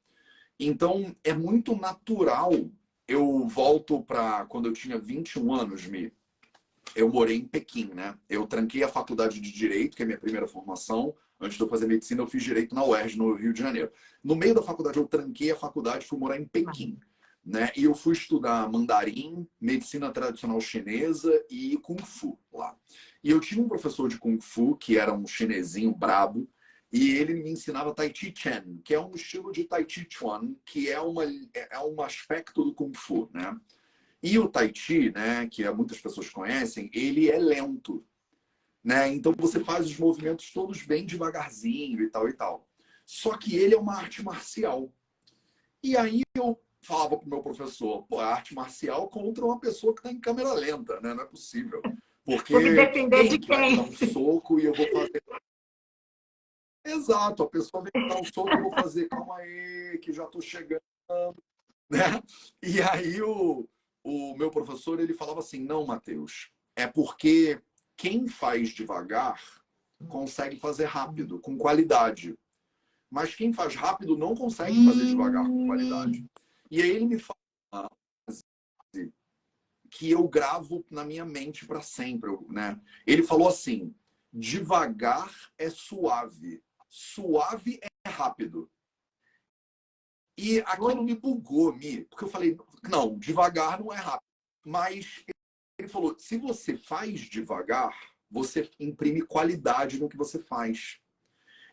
[0.59, 2.51] Então, é muito natural.
[3.07, 6.13] Eu volto para quando eu tinha 21 anos, me
[6.95, 8.17] eu morei em Pequim, né?
[8.29, 11.15] Eu tranquei a faculdade de Direito, que é a minha primeira formação.
[11.41, 13.91] Antes de eu fazer medicina, eu fiz Direito na UERJ, no Rio de Janeiro.
[14.25, 16.99] No meio da faculdade, eu tranquei a faculdade e fui morar em Pequim.
[17.45, 17.71] Né?
[17.77, 22.77] E eu fui estudar mandarim, medicina tradicional chinesa e Kung Fu lá.
[23.23, 26.49] E eu tinha um professor de Kung Fu, que era um chinesinho brabo,
[26.93, 30.57] e ele me ensinava Tai Chi Chuan, que é um estilo de Tai Chi Chuan,
[30.65, 33.55] que é, uma, é um aspecto do Kung Fu, né?
[34.23, 38.05] E o Tai Chi, né, que muitas pessoas conhecem, ele é lento.
[38.87, 39.09] Né?
[39.09, 42.69] Então você faz os movimentos todos bem devagarzinho e tal e tal.
[43.05, 44.93] Só que ele é uma arte marcial.
[45.83, 49.99] E aí eu falava pro meu professor, pô, a arte marcial contra uma pessoa que
[49.99, 51.13] está em câmera lenta, né?
[51.13, 51.83] Não é possível.
[52.25, 53.57] Porque Porque depender de quem.
[53.57, 55.23] Vai dar um soco e eu vou fazer.
[56.87, 60.23] Exato, a pessoa vem dar um soco e eu vou fazer, calma aí, que já
[60.23, 60.81] estou chegando.
[61.91, 62.23] Né?
[62.63, 63.69] E aí o,
[64.05, 67.61] o meu professor ele falava assim: não, Mateus, é porque
[67.97, 69.43] quem faz devagar
[70.09, 72.35] consegue fazer rápido, com qualidade.
[73.11, 76.27] Mas quem faz rápido não consegue fazer devagar com qualidade.
[76.71, 77.37] E aí ele me fala
[79.91, 82.81] que eu gravo na minha mente para sempre, né?
[83.07, 83.95] Ele falou assim:
[84.33, 88.71] devagar é suave, suave é rápido.
[90.39, 94.27] E aquilo me bugou, me, porque eu falei, não, devagar não é rápido.
[94.67, 95.25] Mas
[95.87, 97.97] ele falou, se você faz devagar,
[98.31, 100.99] você imprime qualidade no que você faz.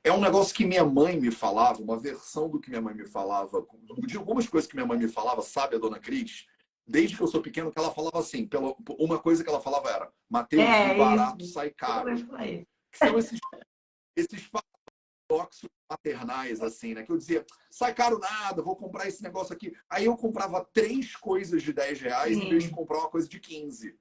[0.03, 3.05] É um negócio que minha mãe me falava, uma versão do que minha mãe me
[3.05, 3.65] falava,
[4.05, 6.45] de algumas coisas que minha mãe me falava, sabe, a dona Cris?
[6.85, 9.89] Desde que eu sou pequeno, que ela falava assim, pela, uma coisa que ela falava
[9.89, 12.13] era, Mateus, é, barato sai caro.
[12.91, 13.39] Que são esses,
[14.15, 14.49] esses
[15.29, 17.03] paradoxos maternais, assim, né?
[17.03, 19.73] Que eu dizia, sai caro nada, vou comprar esse negócio aqui.
[19.89, 22.43] Aí eu comprava três coisas de 10 reais Sim.
[22.43, 23.97] em vez de comprar uma coisa de 15,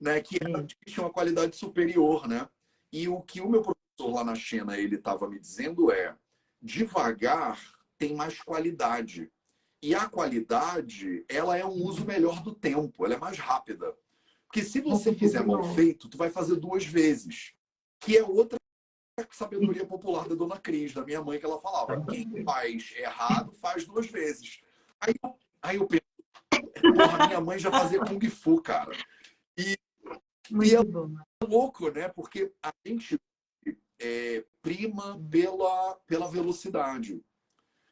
[0.00, 0.20] né?
[0.20, 2.48] Que era, tinha uma qualidade superior, né?
[2.92, 6.16] E o que o meu professor lá na China ele estava me dizendo é,
[6.60, 7.60] devagar
[7.98, 9.30] tem mais qualidade.
[9.82, 13.94] E a qualidade, ela é um uso melhor do tempo, ela é mais rápida.
[14.46, 17.52] Porque se você fizer mal feito, tu vai fazer duas vezes.
[18.00, 18.58] Que é outra
[19.30, 23.84] sabedoria popular da Dona Cris, da minha mãe, que ela falava: quem faz errado, faz
[23.84, 24.60] duas vezes.
[25.00, 25.14] Aí,
[25.62, 26.02] aí eu penso,
[27.28, 28.92] minha mãe já fazia Kung Fu, cara.
[30.50, 30.80] E, e é
[31.46, 32.08] louco, né?
[32.08, 33.18] Porque a gente
[34.00, 37.20] é, prima pela, pela velocidade.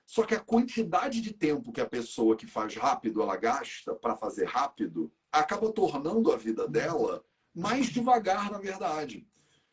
[0.05, 4.17] Só que a quantidade de tempo que a pessoa que faz rápido ela gasta para
[4.17, 9.27] fazer rápido acaba tornando a vida dela mais devagar, na verdade.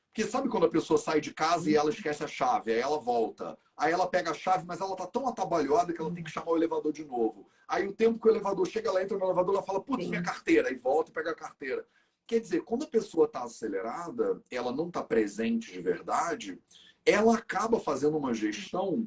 [0.08, 3.00] Porque sabe quando a pessoa sai de casa e ela esquece a chave, aí ela
[3.00, 3.58] volta.
[3.78, 6.52] Aí ela pega a chave, mas ela tá tão atabalhada que ela tem que chamar
[6.52, 7.50] o elevador de novo.
[7.68, 10.22] Aí o tempo que o elevador chega, ela entra no elevador, ela fala, putz, minha
[10.22, 11.86] carteira, e volta e pega a carteira.
[12.32, 16.58] Quer dizer, quando a pessoa está acelerada, ela não está presente de verdade,
[17.06, 19.06] ela acaba fazendo uma gestão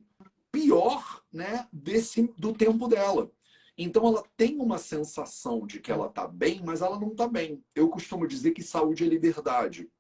[0.53, 3.33] pior né, desse, do tempo dela.
[3.79, 7.65] Então ela tem uma sensação de que ela está bem, mas ela não está bem.
[7.75, 9.91] Eu costumo dizer que saúde é liberdade.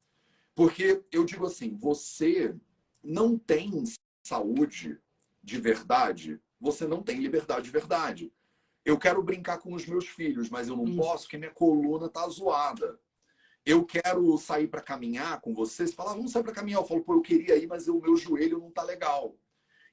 [0.54, 2.54] Porque eu digo assim, você
[3.02, 3.84] não tem
[4.22, 5.00] saúde
[5.42, 8.30] de verdade, você não tem liberdade de verdade.
[8.84, 10.98] Eu quero brincar com os meus filhos, mas eu não Isso.
[10.98, 13.02] posso porque minha coluna tá zoada.
[13.64, 16.81] Eu quero sair para caminhar com vocês, falar, ah, vamos sair para caminhar.
[16.81, 19.37] Eu falo, pô, eu queria ir, mas o meu joelho não tá legal.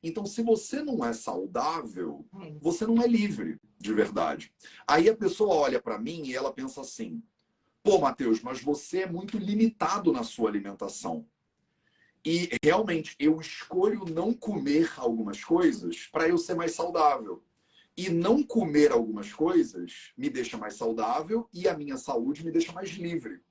[0.03, 2.53] Então, se você não é saudável, é.
[2.59, 4.51] você não é livre de verdade.
[4.87, 7.23] Aí a pessoa olha para mim e ela pensa assim:
[7.83, 11.25] pô, Matheus, mas você é muito limitado na sua alimentação.
[12.23, 17.43] E realmente eu escolho não comer algumas coisas para eu ser mais saudável.
[17.97, 22.71] E não comer algumas coisas me deixa mais saudável e a minha saúde me deixa
[22.71, 23.41] mais livre.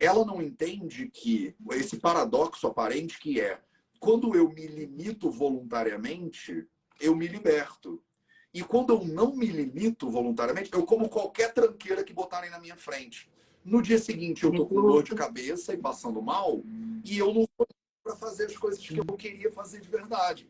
[0.00, 3.60] Ela não entende que esse paradoxo aparente que é
[3.98, 6.66] quando eu me limito voluntariamente,
[7.00, 8.02] eu me liberto.
[8.54, 12.76] E quando eu não me limito voluntariamente, eu como qualquer tranqueira que botarem na minha
[12.76, 13.30] frente.
[13.64, 16.62] No dia seguinte, eu tô com dor de cabeça e passando mal,
[17.04, 17.66] e eu não vou
[18.02, 20.48] para fazer as coisas que eu queria fazer de verdade.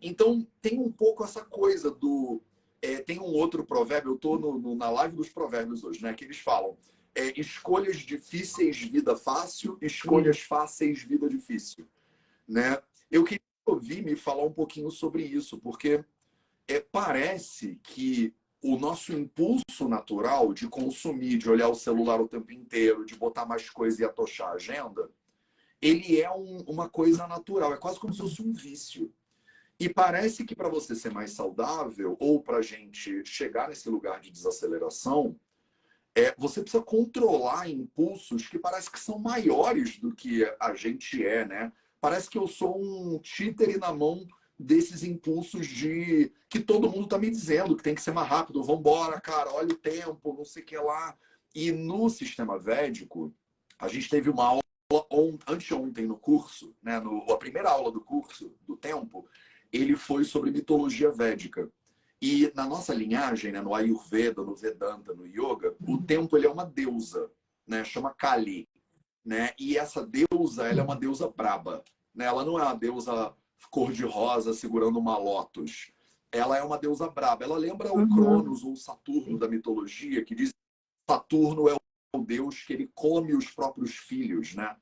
[0.00, 2.40] Então, tem um pouco essa coisa do.
[2.80, 6.12] É, tem um outro provérbio, eu estou no, no, na live dos provérbios hoje, né?
[6.14, 6.76] Que eles falam:
[7.14, 11.86] é, escolhas difíceis, vida fácil, escolhas fáceis, vida difícil
[12.52, 12.80] né?
[13.10, 16.04] Eu queria ouvir me falar um pouquinho sobre isso, porque
[16.68, 22.52] é, parece que o nosso impulso natural de consumir, de olhar o celular o tempo
[22.52, 25.10] inteiro, de botar mais coisa e atochar a agenda,
[25.80, 29.12] ele é um, uma coisa natural, é quase como se fosse um vício.
[29.80, 34.20] E parece que para você ser mais saudável, ou para a gente chegar nesse lugar
[34.20, 35.36] de desaceleração,
[36.14, 41.46] é, você precisa controlar impulsos que parece que são maiores do que a gente é,
[41.46, 41.72] né?
[42.02, 44.26] parece que eu sou um títere na mão
[44.58, 48.62] desses impulsos de que todo mundo está me dizendo que tem que ser mais rápido,
[48.62, 51.16] vambora, cara, olha o tempo, não sei o que lá.
[51.54, 53.32] E no sistema védico,
[53.78, 54.62] a gente teve uma aula
[55.10, 59.24] on, anteontem no curso, né, no, a primeira aula do curso do tempo,
[59.72, 61.70] ele foi sobre mitologia védica.
[62.22, 66.50] E na nossa linhagem, né, no Ayurveda, no Vedanta, no Yoga, o tempo ele é
[66.50, 67.28] uma deusa,
[67.66, 68.68] né, chama Kali
[69.24, 69.50] né?
[69.58, 72.24] E essa deusa, ela é uma deusa braba, né?
[72.24, 73.32] Ela não é uma deusa
[73.70, 75.92] cor-de-rosa segurando uma lótus.
[76.30, 77.44] Ela é uma deusa braba.
[77.44, 78.02] Ela lembra uhum.
[78.02, 81.76] o Cronos ou o Saturno da mitologia, que diz que Saturno é
[82.14, 84.76] o deus que ele come os próprios filhos, né?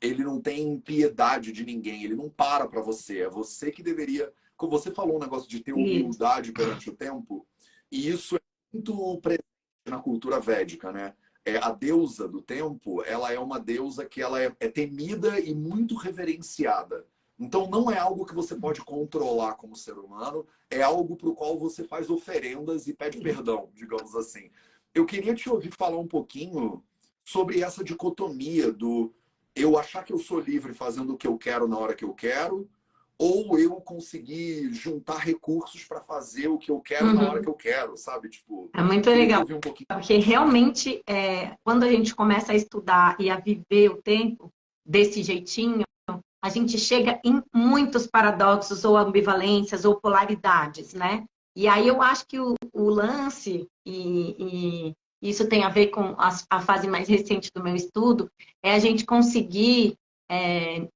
[0.00, 3.20] Ele não tem piedade de ninguém, ele não para para você.
[3.20, 4.32] É você que deveria.
[4.56, 7.46] Como você falou um negócio de ter humildade perante o tempo,
[7.90, 8.40] e isso é
[8.72, 9.44] muito presente
[9.86, 11.14] na cultura védica, né?
[11.46, 15.54] é, a deusa do tempo, ela é uma deusa que ela é, é temida e
[15.54, 17.06] muito reverenciada.
[17.38, 21.34] Então não é algo que você pode controlar como ser humano, é algo para o
[21.34, 24.50] qual você faz oferendas e pede perdão, digamos assim.
[24.92, 26.82] Eu queria te ouvir falar um pouquinho
[27.22, 29.14] sobre essa dicotomia do
[29.54, 32.12] eu achar que eu sou livre fazendo o que eu quero na hora que eu
[32.12, 32.68] quero,
[33.18, 37.14] ou eu conseguir juntar recursos para fazer o que eu quero uhum.
[37.14, 38.28] na hora que eu quero, sabe?
[38.28, 39.42] Tipo, é muito legal.
[39.42, 44.50] Um Porque realmente, é, quando a gente começa a estudar e a viver o tempo
[44.84, 45.82] desse jeitinho,
[46.42, 51.24] a gente chega em muitos paradoxos ou ambivalências ou polaridades, né?
[51.56, 56.14] E aí eu acho que o, o lance, e, e, isso tem a ver com
[56.18, 58.30] a, a, fase mais recente do meu estudo,
[58.62, 59.96] é a gente conseguir
[60.30, 60.86] é,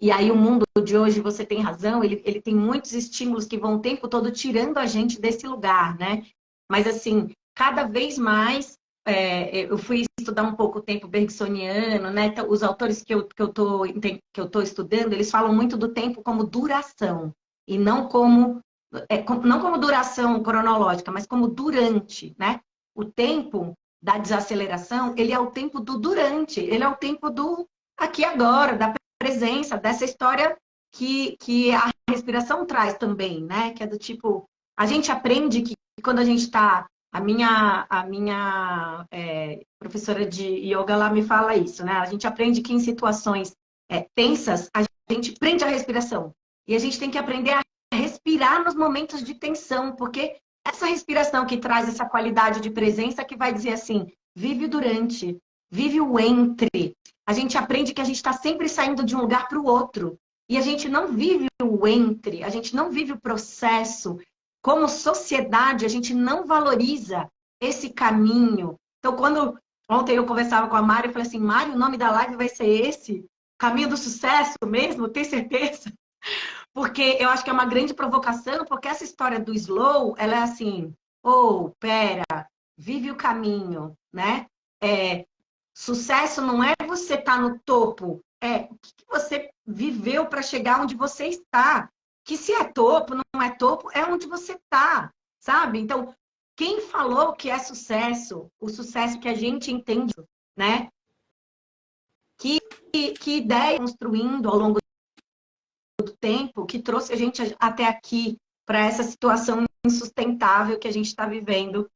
[0.00, 3.58] e aí o mundo de hoje, você tem razão, ele, ele tem muitos estímulos que
[3.58, 6.24] vão o tempo todo tirando a gente desse lugar, né?
[6.70, 12.26] Mas assim, cada vez mais é, eu fui estudar um pouco o tempo bergsoniano, né?
[12.26, 15.76] Então, os autores que eu, que, eu tô, que eu tô estudando, eles falam muito
[15.76, 17.32] do tempo como duração
[17.66, 18.60] e não como
[19.08, 22.60] é, não como duração cronológica, mas como durante, né?
[22.94, 27.66] O tempo da desaceleração, ele é o tempo do durante, ele é o tempo do
[27.96, 28.94] aqui agora, da
[29.28, 30.56] presença, dessa história
[30.94, 33.72] que, que a respiração traz também, né?
[33.72, 38.04] Que é do tipo, a gente aprende que quando a gente está a minha, a
[38.04, 41.92] minha é, professora de yoga lá me fala isso, né?
[41.92, 43.52] A gente aprende que em situações
[43.90, 46.32] é, tensas, a gente prende a respiração.
[46.66, 47.62] E a gente tem que aprender a
[47.94, 53.36] respirar nos momentos de tensão, porque essa respiração que traz essa qualidade de presença que
[53.36, 55.38] vai dizer assim, vive durante,
[55.70, 56.94] vive o entre.
[57.28, 60.18] A gente aprende que a gente está sempre saindo de um lugar para o outro.
[60.48, 64.18] E a gente não vive o entre, a gente não vive o processo,
[64.62, 67.28] como sociedade, a gente não valoriza
[67.60, 68.76] esse caminho.
[68.98, 69.58] Então, quando
[69.90, 72.48] ontem eu conversava com a Mari, eu falei assim, Mari, o nome da live vai
[72.48, 73.26] ser esse?
[73.58, 75.06] Caminho do sucesso mesmo?
[75.06, 75.92] Tem certeza?
[76.72, 80.42] Porque eu acho que é uma grande provocação, porque essa história do slow, ela é
[80.42, 82.24] assim, oh, pera,
[82.78, 84.46] vive o caminho, né?
[84.80, 85.26] É,
[85.78, 90.80] sucesso não é você estar tá no topo, é o que você viveu para chegar
[90.80, 91.88] onde você está
[92.28, 95.10] que se é topo, não é topo, é onde você está,
[95.40, 95.78] sabe?
[95.78, 96.14] Então,
[96.54, 100.12] quem falou que é sucesso, o sucesso que a gente entende,
[100.54, 100.90] né?
[102.38, 102.60] Que,
[103.18, 104.78] que ideia construindo ao longo
[106.02, 111.06] do tempo que trouxe a gente até aqui para essa situação insustentável que a gente
[111.06, 111.90] está vivendo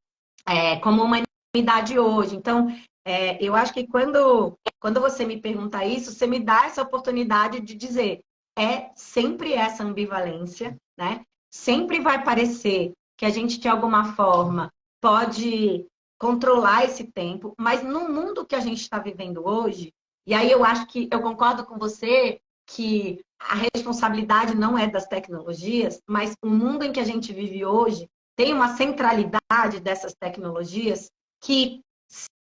[0.46, 2.36] é, como humanidade hoje.
[2.36, 2.68] Então,
[3.04, 7.60] é, eu acho que quando, quando você me pergunta isso, você me dá essa oportunidade
[7.60, 8.20] de dizer
[8.56, 11.24] é sempre essa ambivalência, né?
[11.50, 15.86] Sempre vai parecer que a gente, de alguma forma, pode
[16.18, 19.92] controlar esse tempo, mas no mundo que a gente está vivendo hoje,
[20.26, 25.06] e aí eu acho que eu concordo com você que a responsabilidade não é das
[25.06, 31.10] tecnologias, mas o mundo em que a gente vive hoje tem uma centralidade dessas tecnologias
[31.42, 31.80] que,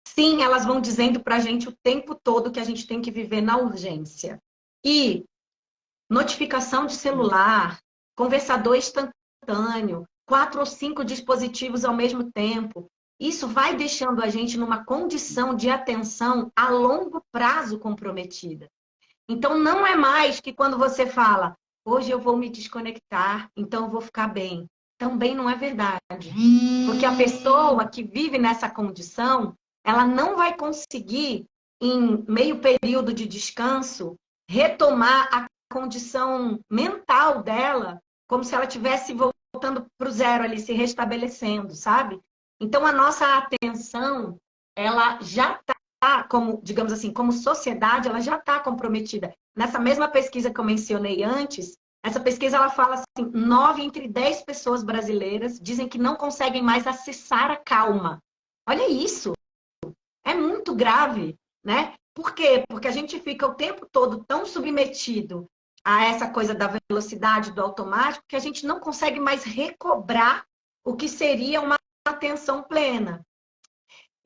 [0.07, 3.11] sim, elas vão dizendo para a gente o tempo todo que a gente tem que
[3.11, 4.39] viver na urgência.
[4.85, 5.25] E
[6.11, 7.79] notificação de celular,
[8.17, 12.87] conversador instantâneo, quatro ou cinco dispositivos ao mesmo tempo.
[13.19, 18.69] Isso vai deixando a gente numa condição de atenção a longo prazo comprometida.
[19.29, 23.91] Então, não é mais que quando você fala, hoje eu vou me desconectar, então eu
[23.91, 24.67] vou ficar bem.
[24.99, 26.33] Também não é verdade.
[26.87, 29.55] Porque a pessoa que vive nessa condição,
[29.85, 31.45] ela não vai conseguir,
[31.81, 34.15] em meio período de descanso,
[34.49, 40.73] retomar a condição mental dela, como se ela estivesse voltando para o zero ali, se
[40.73, 42.21] restabelecendo, sabe?
[42.61, 44.37] Então, a nossa atenção,
[44.77, 49.35] ela já está, como, digamos assim, como sociedade, ela já está comprometida.
[49.57, 54.43] Nessa mesma pesquisa que eu mencionei antes, essa pesquisa ela fala assim, nove entre dez
[54.43, 58.19] pessoas brasileiras dizem que não conseguem mais acessar a calma.
[58.69, 59.33] Olha isso!
[60.25, 61.95] É muito grave, né?
[62.15, 62.65] Por quê?
[62.69, 65.49] Porque a gente fica o tempo todo tão submetido
[65.85, 70.45] a essa coisa da velocidade do automático que a gente não consegue mais recobrar
[70.85, 73.25] o que seria uma atenção plena.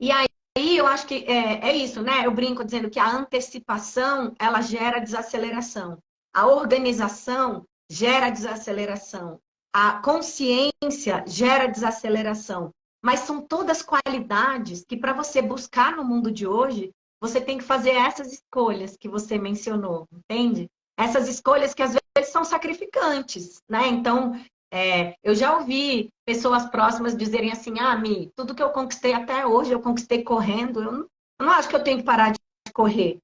[0.01, 0.27] E aí
[0.57, 2.27] eu acho que é, é isso, né?
[2.27, 5.99] Eu brinco dizendo que a antecipação ela gera desaceleração,
[6.35, 9.41] a organização gera desaceleração,
[9.73, 12.73] a consciência gera desaceleração.
[13.03, 16.91] Mas são todas qualidades que, para você buscar no mundo de hoje,
[17.21, 20.69] você tem que fazer essas escolhas que você mencionou, entende?
[20.97, 23.87] essas escolhas que às vezes são sacrificantes, né?
[23.89, 24.33] Então,
[24.73, 29.47] é, eu já ouvi pessoas próximas dizerem assim, ah, Mi, tudo que eu conquistei até
[29.47, 31.01] hoje, eu conquistei correndo, eu não,
[31.41, 33.19] eu não acho que eu tenho que parar de correr.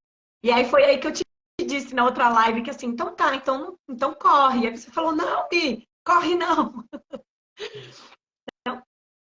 [0.44, 1.22] E aí foi aí que eu te
[1.66, 4.66] disse na outra live que assim, então tá, então, então corre.
[4.66, 6.84] Aí você falou, não, Mi, corre não.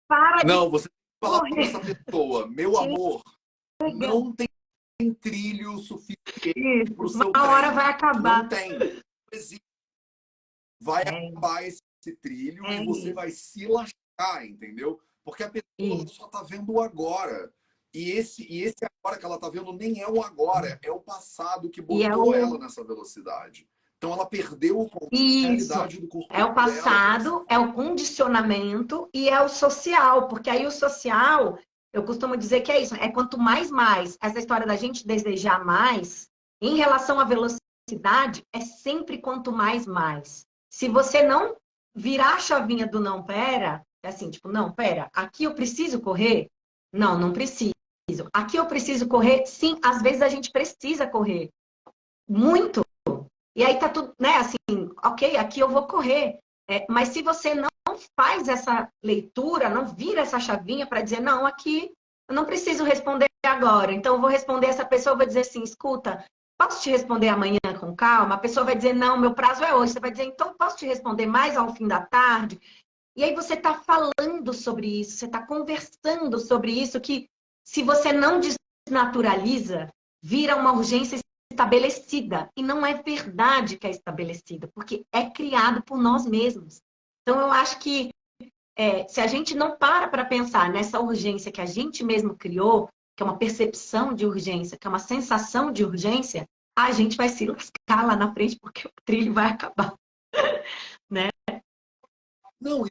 [0.09, 0.89] Para não, você
[1.23, 3.23] fala para essa pessoa, meu amor,
[3.95, 4.49] não tem
[5.21, 8.43] trilho suficiente para o seu Uma hora vai acabar.
[8.43, 9.03] Não tem.
[10.81, 11.09] Vai é.
[11.09, 11.83] acabar esse
[12.23, 12.83] trilho é.
[12.83, 15.01] e você vai se lascar, entendeu?
[15.25, 17.53] Porque a pessoa só está vendo o agora.
[17.95, 21.01] E esse, e esse agora que ela está vendo nem é o agora, é o
[21.01, 22.47] passado que é botou é o...
[22.47, 23.69] ela nessa velocidade.
[23.99, 26.33] Então ela perdeu a realidade do corpo.
[26.33, 27.45] É o passado, dela.
[27.49, 31.59] é o condicionamento e é o social, porque aí o social
[31.93, 35.65] eu costumo dizer que é isso, é quanto mais mais, essa história da gente desejar
[35.65, 36.29] mais,
[36.61, 40.47] em relação à velocidade, é sempre quanto mais mais.
[40.71, 41.57] Se você não
[41.95, 46.49] virar a chavinha do não pera, é assim, tipo, não, pera, aqui eu preciso correr?
[46.93, 47.73] Não, não preciso.
[48.33, 49.47] Aqui eu preciso correr?
[49.47, 51.51] Sim, às vezes a gente precisa correr.
[52.29, 52.83] Muito.
[53.59, 56.39] E aí tá tudo, né, assim, ok, aqui eu vou correr.
[56.71, 57.69] É, mas se você não
[58.17, 61.91] faz essa leitura, não vira essa chavinha para dizer, não, aqui
[62.29, 63.93] eu não preciso responder agora.
[63.93, 66.25] Então, eu vou responder essa pessoa, vou dizer assim, escuta,
[66.57, 68.37] posso te responder amanhã com calma?
[68.37, 69.93] A pessoa vai dizer, não, meu prazo é hoje.
[69.93, 72.61] Você vai dizer, então, posso te responder mais ao fim da tarde?
[73.17, 77.29] E aí você está falando sobre isso, você está conversando sobre isso, que
[77.67, 79.89] se você não desnaturaliza,
[80.23, 81.19] vira uma urgência
[81.59, 82.49] estabelecida.
[82.57, 86.81] E não é verdade que é estabelecida, porque é criado por nós mesmos.
[87.23, 88.11] Então, eu acho que
[88.77, 92.89] é, se a gente não para para pensar nessa urgência que a gente mesmo criou,
[93.17, 96.47] que é uma percepção de urgência, que é uma sensação de urgência,
[96.79, 99.95] a gente vai se lascar lá na frente porque o trilho vai acabar.
[101.11, 101.29] né?
[102.61, 102.85] Não,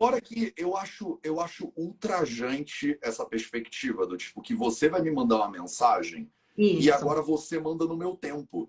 [0.00, 5.10] Fora que eu acho, eu acho ultrajante essa perspectiva do tipo que você vai me
[5.10, 6.88] mandar uma mensagem Isso.
[6.88, 8.68] e agora você manda no meu tempo.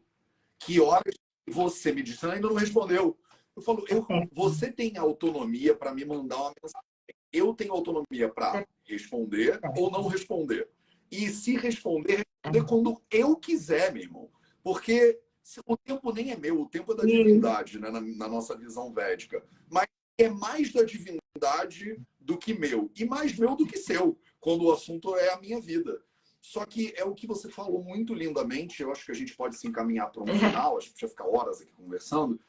[0.59, 1.15] Que horas
[1.47, 3.17] você me disse, ainda não respondeu.
[3.55, 6.87] Eu falo, eu, você tem autonomia para me mandar uma mensagem.
[7.33, 10.69] Eu tenho autonomia para responder ou não responder.
[11.11, 14.29] E se responder, responder quando eu quiser, meu irmão.
[14.63, 15.19] Porque
[15.65, 18.93] o tempo nem é meu, o tempo é da divindade, né, na, na nossa visão
[18.93, 19.43] védica.
[19.67, 19.87] Mas
[20.17, 22.91] é mais da divindade do que meu.
[22.95, 26.03] E mais meu do que seu, quando o assunto é a minha vida.
[26.41, 29.57] Só que é o que você falou muito lindamente, eu acho que a gente pode
[29.57, 32.39] se encaminhar para um final, acho que precisa ficar horas aqui conversando,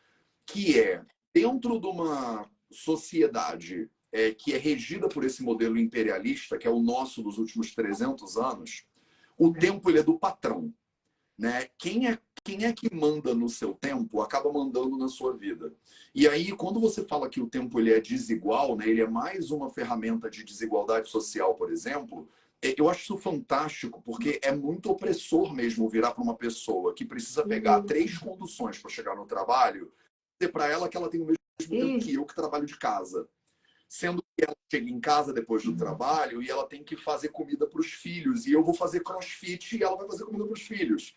[0.47, 6.67] que é, dentro de uma sociedade é, que é regida por esse modelo imperialista, que
[6.67, 8.85] é o nosso dos últimos 300 anos,
[9.37, 9.53] o uhum.
[9.53, 10.73] tempo ele é do patrão.
[11.39, 11.69] Né?
[11.79, 15.73] Quem é quem é que manda no seu tempo acaba mandando na sua vida.
[16.15, 19.51] E aí, quando você fala que o tempo ele é desigual, né, ele é mais
[19.51, 22.29] uma ferramenta de desigualdade social, por exemplo,
[22.63, 27.47] eu acho isso fantástico, porque é muito opressor mesmo virar para uma pessoa que precisa
[27.47, 27.87] pegar uhum.
[27.87, 29.91] três conduções para chegar no trabalho,
[30.39, 33.27] dizer para ela que ela tem o mesmo tempo que eu que trabalho de casa.
[33.89, 35.77] Sendo que ela chega em casa depois do uhum.
[35.77, 39.77] trabalho e ela tem que fazer comida para os filhos, e eu vou fazer crossfit
[39.77, 41.17] e ela vai fazer comida para os filhos.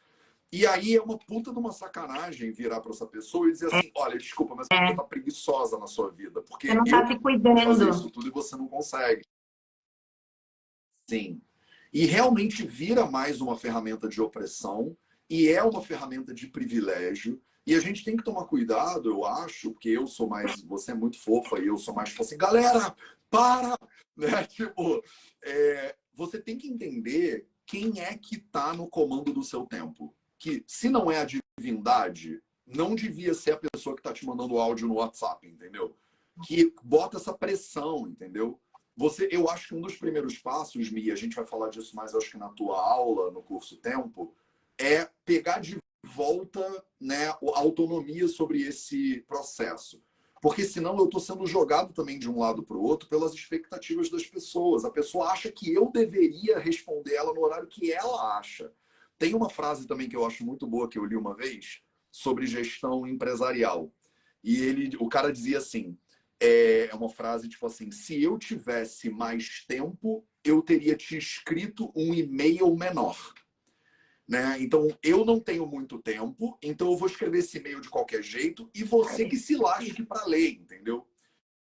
[0.52, 3.92] E aí é uma puta de uma sacanagem virar para essa pessoa e dizer assim:
[3.96, 4.88] olha, desculpa, mas é.
[4.88, 6.44] você tá preguiçosa na sua vida.
[6.44, 7.90] Porque você não tá se cuidando.
[7.90, 9.24] isso tudo e você não consegue.
[11.10, 11.42] Sim.
[11.92, 14.98] E realmente vira mais uma ferramenta de opressão
[15.30, 17.42] e é uma ferramenta de privilégio.
[17.66, 20.62] E a gente tem que tomar cuidado, eu acho, porque eu sou mais.
[20.64, 22.10] Você é muito fofa e eu sou mais.
[22.10, 22.96] Tipo assim, galera,
[23.30, 23.78] para!
[24.16, 24.44] Né?
[24.44, 25.04] Tipo,
[25.44, 30.64] é, você tem que entender quem é que está no comando do seu tempo que,
[30.68, 31.28] se não é a
[31.58, 35.96] divindade, não devia ser a pessoa que está te mandando áudio no WhatsApp, entendeu?
[36.46, 38.60] Que bota essa pressão, entendeu?
[38.96, 42.14] Você, eu acho que um dos primeiros passos, Mia, a gente vai falar disso mais,
[42.14, 44.34] acho que na tua aula, no curso Tempo,
[44.78, 50.02] é pegar de volta né, a autonomia sobre esse processo.
[50.42, 54.10] Porque senão eu estou sendo jogado também de um lado para o outro pelas expectativas
[54.10, 54.84] das pessoas.
[54.84, 58.72] A pessoa acha que eu deveria responder ela no horário que ela acha.
[59.18, 61.82] Tem uma frase também que eu acho muito boa que eu li uma vez
[62.12, 63.90] sobre gestão empresarial.
[64.44, 65.98] E ele, o cara dizia assim:
[66.44, 71.92] é, é uma frase tipo assim: se eu tivesse mais tempo, eu teria te escrito
[71.96, 73.34] um e-mail menor.
[74.28, 74.58] Né?
[74.60, 78.70] Então, eu não tenho muito tempo, então eu vou escrever esse e-mail de qualquer jeito
[78.74, 81.06] e você que se lasque para ler, entendeu?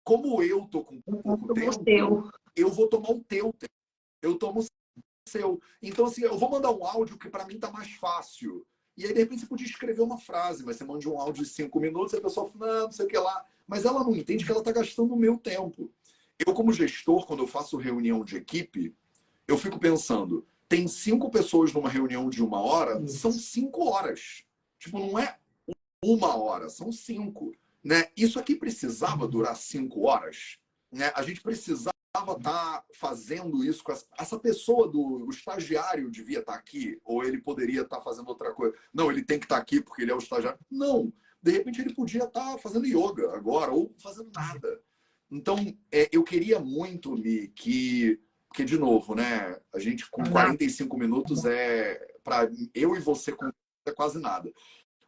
[0.03, 3.73] Como eu tô com pouco tempo, eu vou tomar o teu tempo.
[4.21, 4.65] Eu tomo
[5.27, 5.59] seu.
[5.81, 8.65] Então, assim, eu vou mandar um áudio que para mim tá mais fácil.
[8.97, 11.49] E aí, de repente, você podia escrever uma frase, mas você manda um áudio de
[11.49, 13.45] cinco minutos e a pessoa fala, não, não sei o que lá.
[13.67, 15.91] Mas ela não entende que ela está gastando o meu tempo.
[16.45, 18.95] Eu, como gestor, quando eu faço reunião de equipe,
[19.47, 24.43] eu fico pensando, tem cinco pessoas numa reunião de uma hora, são cinco horas.
[24.79, 25.37] Tipo, não é
[26.03, 27.53] uma hora, são cinco.
[27.83, 28.07] Né?
[28.17, 30.57] Isso aqui precisava durar cinco horas.
[30.91, 31.11] Né?
[31.15, 36.53] A gente precisava estar tá fazendo isso com essa, essa pessoa do estagiário devia estar
[36.53, 38.75] tá aqui ou ele poderia estar tá fazendo outra coisa.
[38.93, 40.59] Não, ele tem que estar tá aqui porque ele é o estagiário.
[40.69, 41.13] Não,
[41.45, 44.81] de repente ele podia estar tá fazendo yoga agora ou fazendo nada.
[45.29, 45.55] Então,
[45.91, 48.19] é, eu queria muito, Mi, que
[48.49, 49.59] porque de novo, né?
[49.71, 53.49] A gente com 45 minutos é para eu e você com
[53.85, 54.51] é quase nada.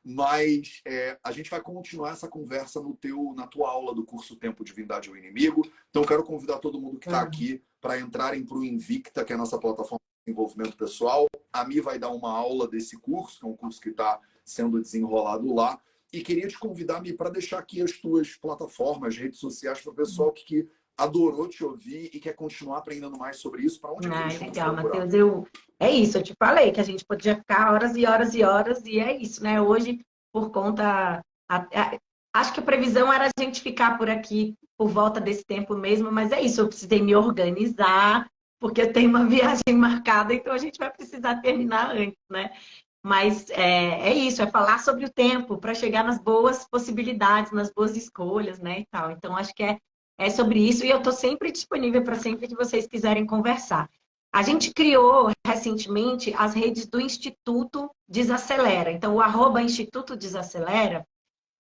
[0.04, 4.36] Mas é, a gente vai continuar essa conversa no teu, na tua aula do curso
[4.36, 5.68] Tempo, Divindade e o Inimigo.
[5.90, 9.36] Então, quero convidar todo mundo que está aqui para entrarem para o Invicta, que é
[9.36, 11.26] a nossa plataforma de desenvolvimento pessoal.
[11.52, 14.80] A Mi vai dar uma aula desse curso, que é um curso que está sendo
[14.80, 15.82] desenrolado lá.
[16.12, 20.32] E queria te convidar, para deixar aqui as tuas plataformas, redes sociais, para o pessoal
[20.32, 23.80] que, que adorou te ouvir e quer continuar aprendendo mais sobre isso.
[23.80, 25.14] Para onde ah, legal, Matheus.
[25.14, 25.48] Eu...
[25.80, 28.84] É isso, eu te falei que a gente podia ficar horas e horas e horas,
[28.86, 29.62] e é isso, né?
[29.62, 30.00] Hoje,
[30.34, 31.22] por conta.
[32.34, 36.12] Acho que a previsão era a gente ficar por aqui por volta desse tempo mesmo,
[36.12, 38.30] mas é isso, eu precisei me organizar,
[38.60, 42.52] porque eu tenho uma viagem marcada, então a gente vai precisar terminar antes, né?
[43.04, 47.72] Mas é, é isso, é falar sobre o tempo para chegar nas boas possibilidades, nas
[47.72, 48.82] boas escolhas, né?
[48.82, 49.12] E tal.
[49.12, 49.78] Então, acho que é,
[50.18, 53.90] é sobre isso e eu estou sempre disponível para sempre que vocês quiserem conversar.
[54.34, 58.92] A gente criou recentemente as redes do Instituto Desacelera.
[58.92, 61.06] Então, o arroba Instituto Desacelera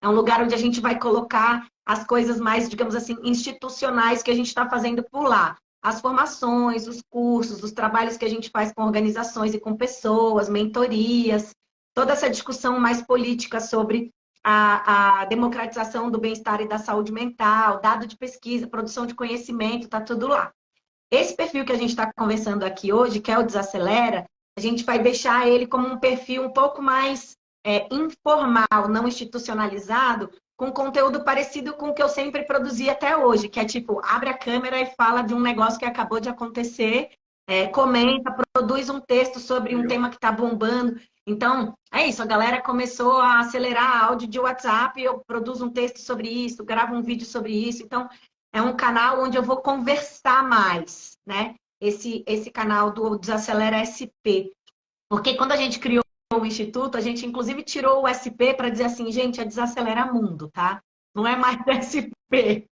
[0.01, 4.29] é um lugar onde a gente vai colocar as coisas mais, digamos assim, institucionais que
[4.29, 5.57] a gente está fazendo por lá.
[5.87, 10.49] As formações, os cursos, os trabalhos que a gente faz com organizações e com pessoas,
[10.49, 11.55] mentorias,
[11.95, 14.11] toda essa discussão mais política sobre
[14.43, 19.85] a, a democratização do bem-estar e da saúde mental, dado de pesquisa, produção de conhecimento,
[19.85, 20.51] está tudo lá.
[21.09, 24.25] Esse perfil que a gente está conversando aqui hoje, que é o Desacelera,
[24.57, 30.29] a gente vai deixar ele como um perfil um pouco mais é, informal, não institucionalizado,
[30.57, 34.29] com conteúdo parecido com o que eu sempre produzi até hoje, que é tipo, abre
[34.29, 37.11] a câmera e fala de um negócio que acabou de acontecer,
[37.47, 40.99] é, comenta, produz um texto sobre um tema que está bombando.
[41.27, 45.99] Então, é isso, a galera começou a acelerar áudio de WhatsApp, eu produzo um texto
[45.99, 47.83] sobre isso, gravo um vídeo sobre isso.
[47.83, 48.09] Então,
[48.51, 51.55] é um canal onde eu vou conversar mais, né?
[51.79, 54.49] Esse, esse canal do Desacelera SP.
[55.09, 56.03] Porque quando a gente criou
[56.33, 60.49] o Instituto, a gente inclusive tirou o SP para dizer assim, gente, é desacelera mundo,
[60.51, 60.81] tá?
[61.15, 62.67] Não é mais SP,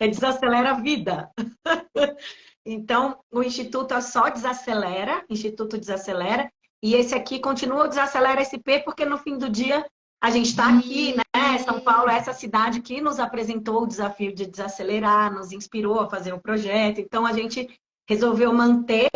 [0.00, 1.30] é desacelera a vida.
[2.64, 6.50] então, o Instituto é só desacelera, Instituto Desacelera,
[6.82, 9.86] e esse aqui continua o Desacelera SP, porque no fim do dia
[10.22, 11.58] a gente está aqui, né?
[11.58, 16.08] São Paulo é essa cidade que nos apresentou o desafio de desacelerar, nos inspirou a
[16.08, 16.98] fazer o projeto.
[17.00, 17.68] Então, a gente
[18.08, 19.10] resolveu manter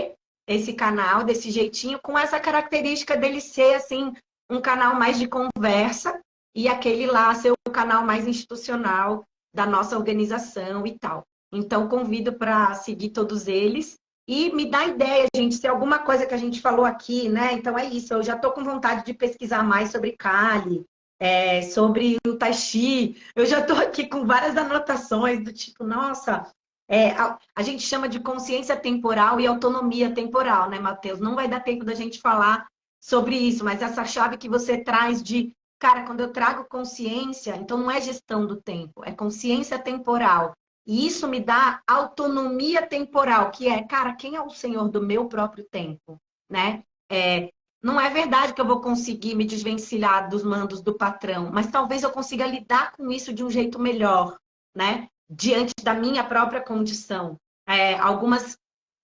[0.48, 4.14] esse canal desse jeitinho, com essa característica dele ser assim
[4.50, 6.18] um canal mais de conversa
[6.56, 9.22] e aquele lá ser o canal mais institucional
[9.54, 11.22] da nossa organização e tal.
[11.52, 13.96] Então convido para seguir todos eles
[14.26, 17.52] e me dá ideia, gente, se alguma coisa que a gente falou aqui, né?
[17.52, 20.84] Então é isso, eu já estou com vontade de pesquisar mais sobre Kali,
[21.18, 23.16] é, sobre o Tai Chi.
[23.34, 26.46] Eu já estou aqui com várias anotações do tipo, nossa,
[26.88, 31.20] é, a, a, gente chama de consciência temporal e autonomia temporal, né, Matheus?
[31.20, 32.66] Não vai dar tempo da gente falar
[33.00, 37.76] sobre isso, mas essa chave que você traz de, cara, quando eu trago consciência, então
[37.76, 40.54] não é gestão do tempo, é consciência temporal.
[40.86, 45.26] E isso me dá autonomia temporal, que é, cara, quem é o senhor do meu
[45.28, 46.18] próprio tempo,
[46.48, 46.82] né?
[47.10, 47.50] É,
[47.82, 52.02] não é verdade que eu vou conseguir me desvencilhar dos mandos do patrão, mas talvez
[52.02, 54.38] eu consiga lidar com isso de um jeito melhor,
[54.74, 55.08] né?
[55.28, 57.36] Diante da minha própria condição.
[57.66, 58.56] É, algumas.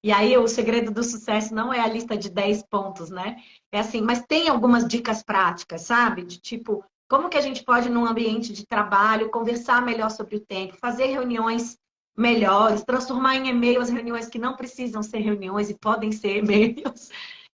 [0.02, 3.36] E aí, o segredo do sucesso não é a lista de 10 pontos, né?
[3.72, 6.24] É assim, mas tem algumas dicas práticas, sabe?
[6.24, 10.40] De tipo, como que a gente pode, num ambiente de trabalho, conversar melhor sobre o
[10.40, 11.76] tempo, fazer reuniões
[12.16, 17.10] melhores, transformar em e-mail as reuniões que não precisam ser reuniões e podem ser e-mails,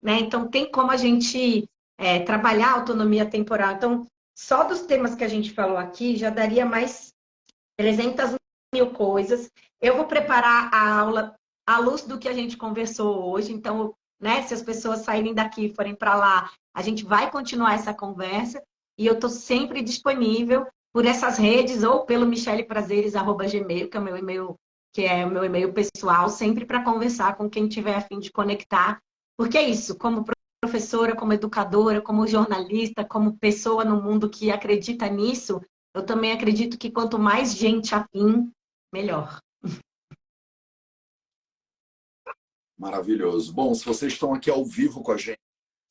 [0.01, 0.19] né?
[0.19, 3.73] Então, tem como a gente é, trabalhar a autonomia temporal.
[3.73, 4.05] Então,
[4.37, 7.13] só dos temas que a gente falou aqui, já daria mais
[7.77, 8.35] 300
[8.75, 9.49] mil coisas.
[9.81, 13.53] Eu vou preparar a aula à luz do que a gente conversou hoje.
[13.53, 17.73] Então, né, se as pessoas saírem daqui e forem para lá, a gente vai continuar
[17.73, 18.61] essa conversa.
[18.97, 24.17] E eu estou sempre disponível por essas redes ou pelo micheleprazeres.gmail, que é o meu
[24.17, 24.55] e-mail,
[24.93, 28.31] que é o meu e-mail pessoal, sempre para conversar com quem tiver a fim de
[28.31, 28.99] conectar.
[29.37, 30.25] Porque é isso, como
[30.61, 35.61] professora, como educadora, como jornalista, como pessoa no mundo que acredita nisso,
[35.93, 38.51] eu também acredito que quanto mais gente afim,
[38.95, 39.41] melhor.
[42.77, 43.53] Maravilhoso.
[43.53, 45.39] Bom, se vocês estão aqui ao vivo com a gente,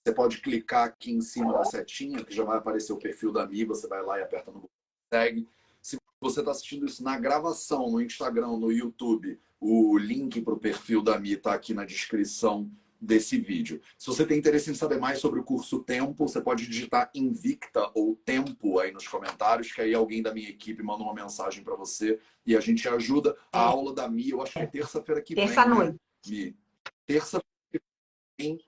[0.02, 3.46] você pode clicar aqui em cima da setinha, que já vai aparecer o perfil da
[3.46, 4.64] Mi, você vai lá e aperta no
[5.12, 5.46] segue.
[5.82, 10.58] Se você está assistindo isso na gravação, no Instagram, no YouTube, o link para o
[10.58, 12.70] perfil da Mi está aqui na descrição
[13.04, 13.80] desse vídeo.
[13.98, 17.90] Se você tem interesse em saber mais sobre o curso Tempo, você pode digitar Invicta
[17.94, 21.76] ou Tempo aí nos comentários, que aí alguém da minha equipe manda uma mensagem para
[21.76, 23.36] você e a gente ajuda.
[23.52, 23.64] A é.
[23.64, 25.64] aula da Mi, eu acho que é terça-feira que terça vem.
[25.64, 26.46] Terça-noite.
[26.46, 26.54] Né?
[27.06, 27.80] Terça-feira que
[28.42, 28.58] vem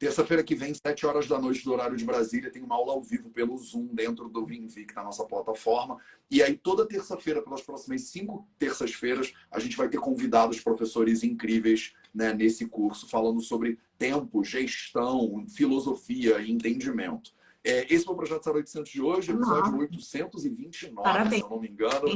[0.00, 3.02] Terça-feira que vem, 7 horas da noite do horário de Brasília, tem uma aula ao
[3.02, 5.98] vivo pelo Zoom dentro do Vinvic, na nossa plataforma.
[6.30, 11.92] E aí, toda terça-feira, pelas próximas cinco terças-feiras, a gente vai ter convidados, professores incríveis
[12.14, 17.34] né, nesse curso, falando sobre tempo, gestão, filosofia e entendimento.
[17.62, 19.76] É, esse foi o Projeto 0800 de hoje, episódio Nossa.
[19.76, 21.42] 829, Parabéns.
[21.42, 22.08] se eu não me engano.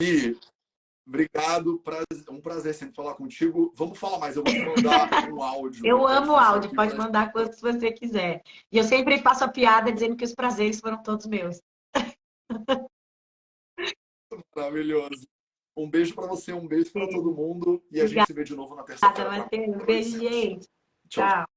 [0.00, 0.34] E
[1.08, 1.82] Obrigado,
[2.28, 3.72] um prazer sempre falar contigo.
[3.74, 5.86] Vamos falar mais, eu vou te mandar um áudio.
[5.86, 8.42] Eu amo áudio, pode mandar quanto você quiser.
[8.70, 11.62] E eu sempre faço a piada dizendo que os prazeres foram todos meus.
[14.54, 15.26] Maravilhoso.
[15.74, 17.82] Um beijo para você, um beijo para todo mundo.
[17.90, 19.48] E a gente se vê de novo na terça-feira.
[19.86, 20.68] Beijo, gente.
[21.08, 21.24] Tchau.
[21.24, 21.47] Tchau.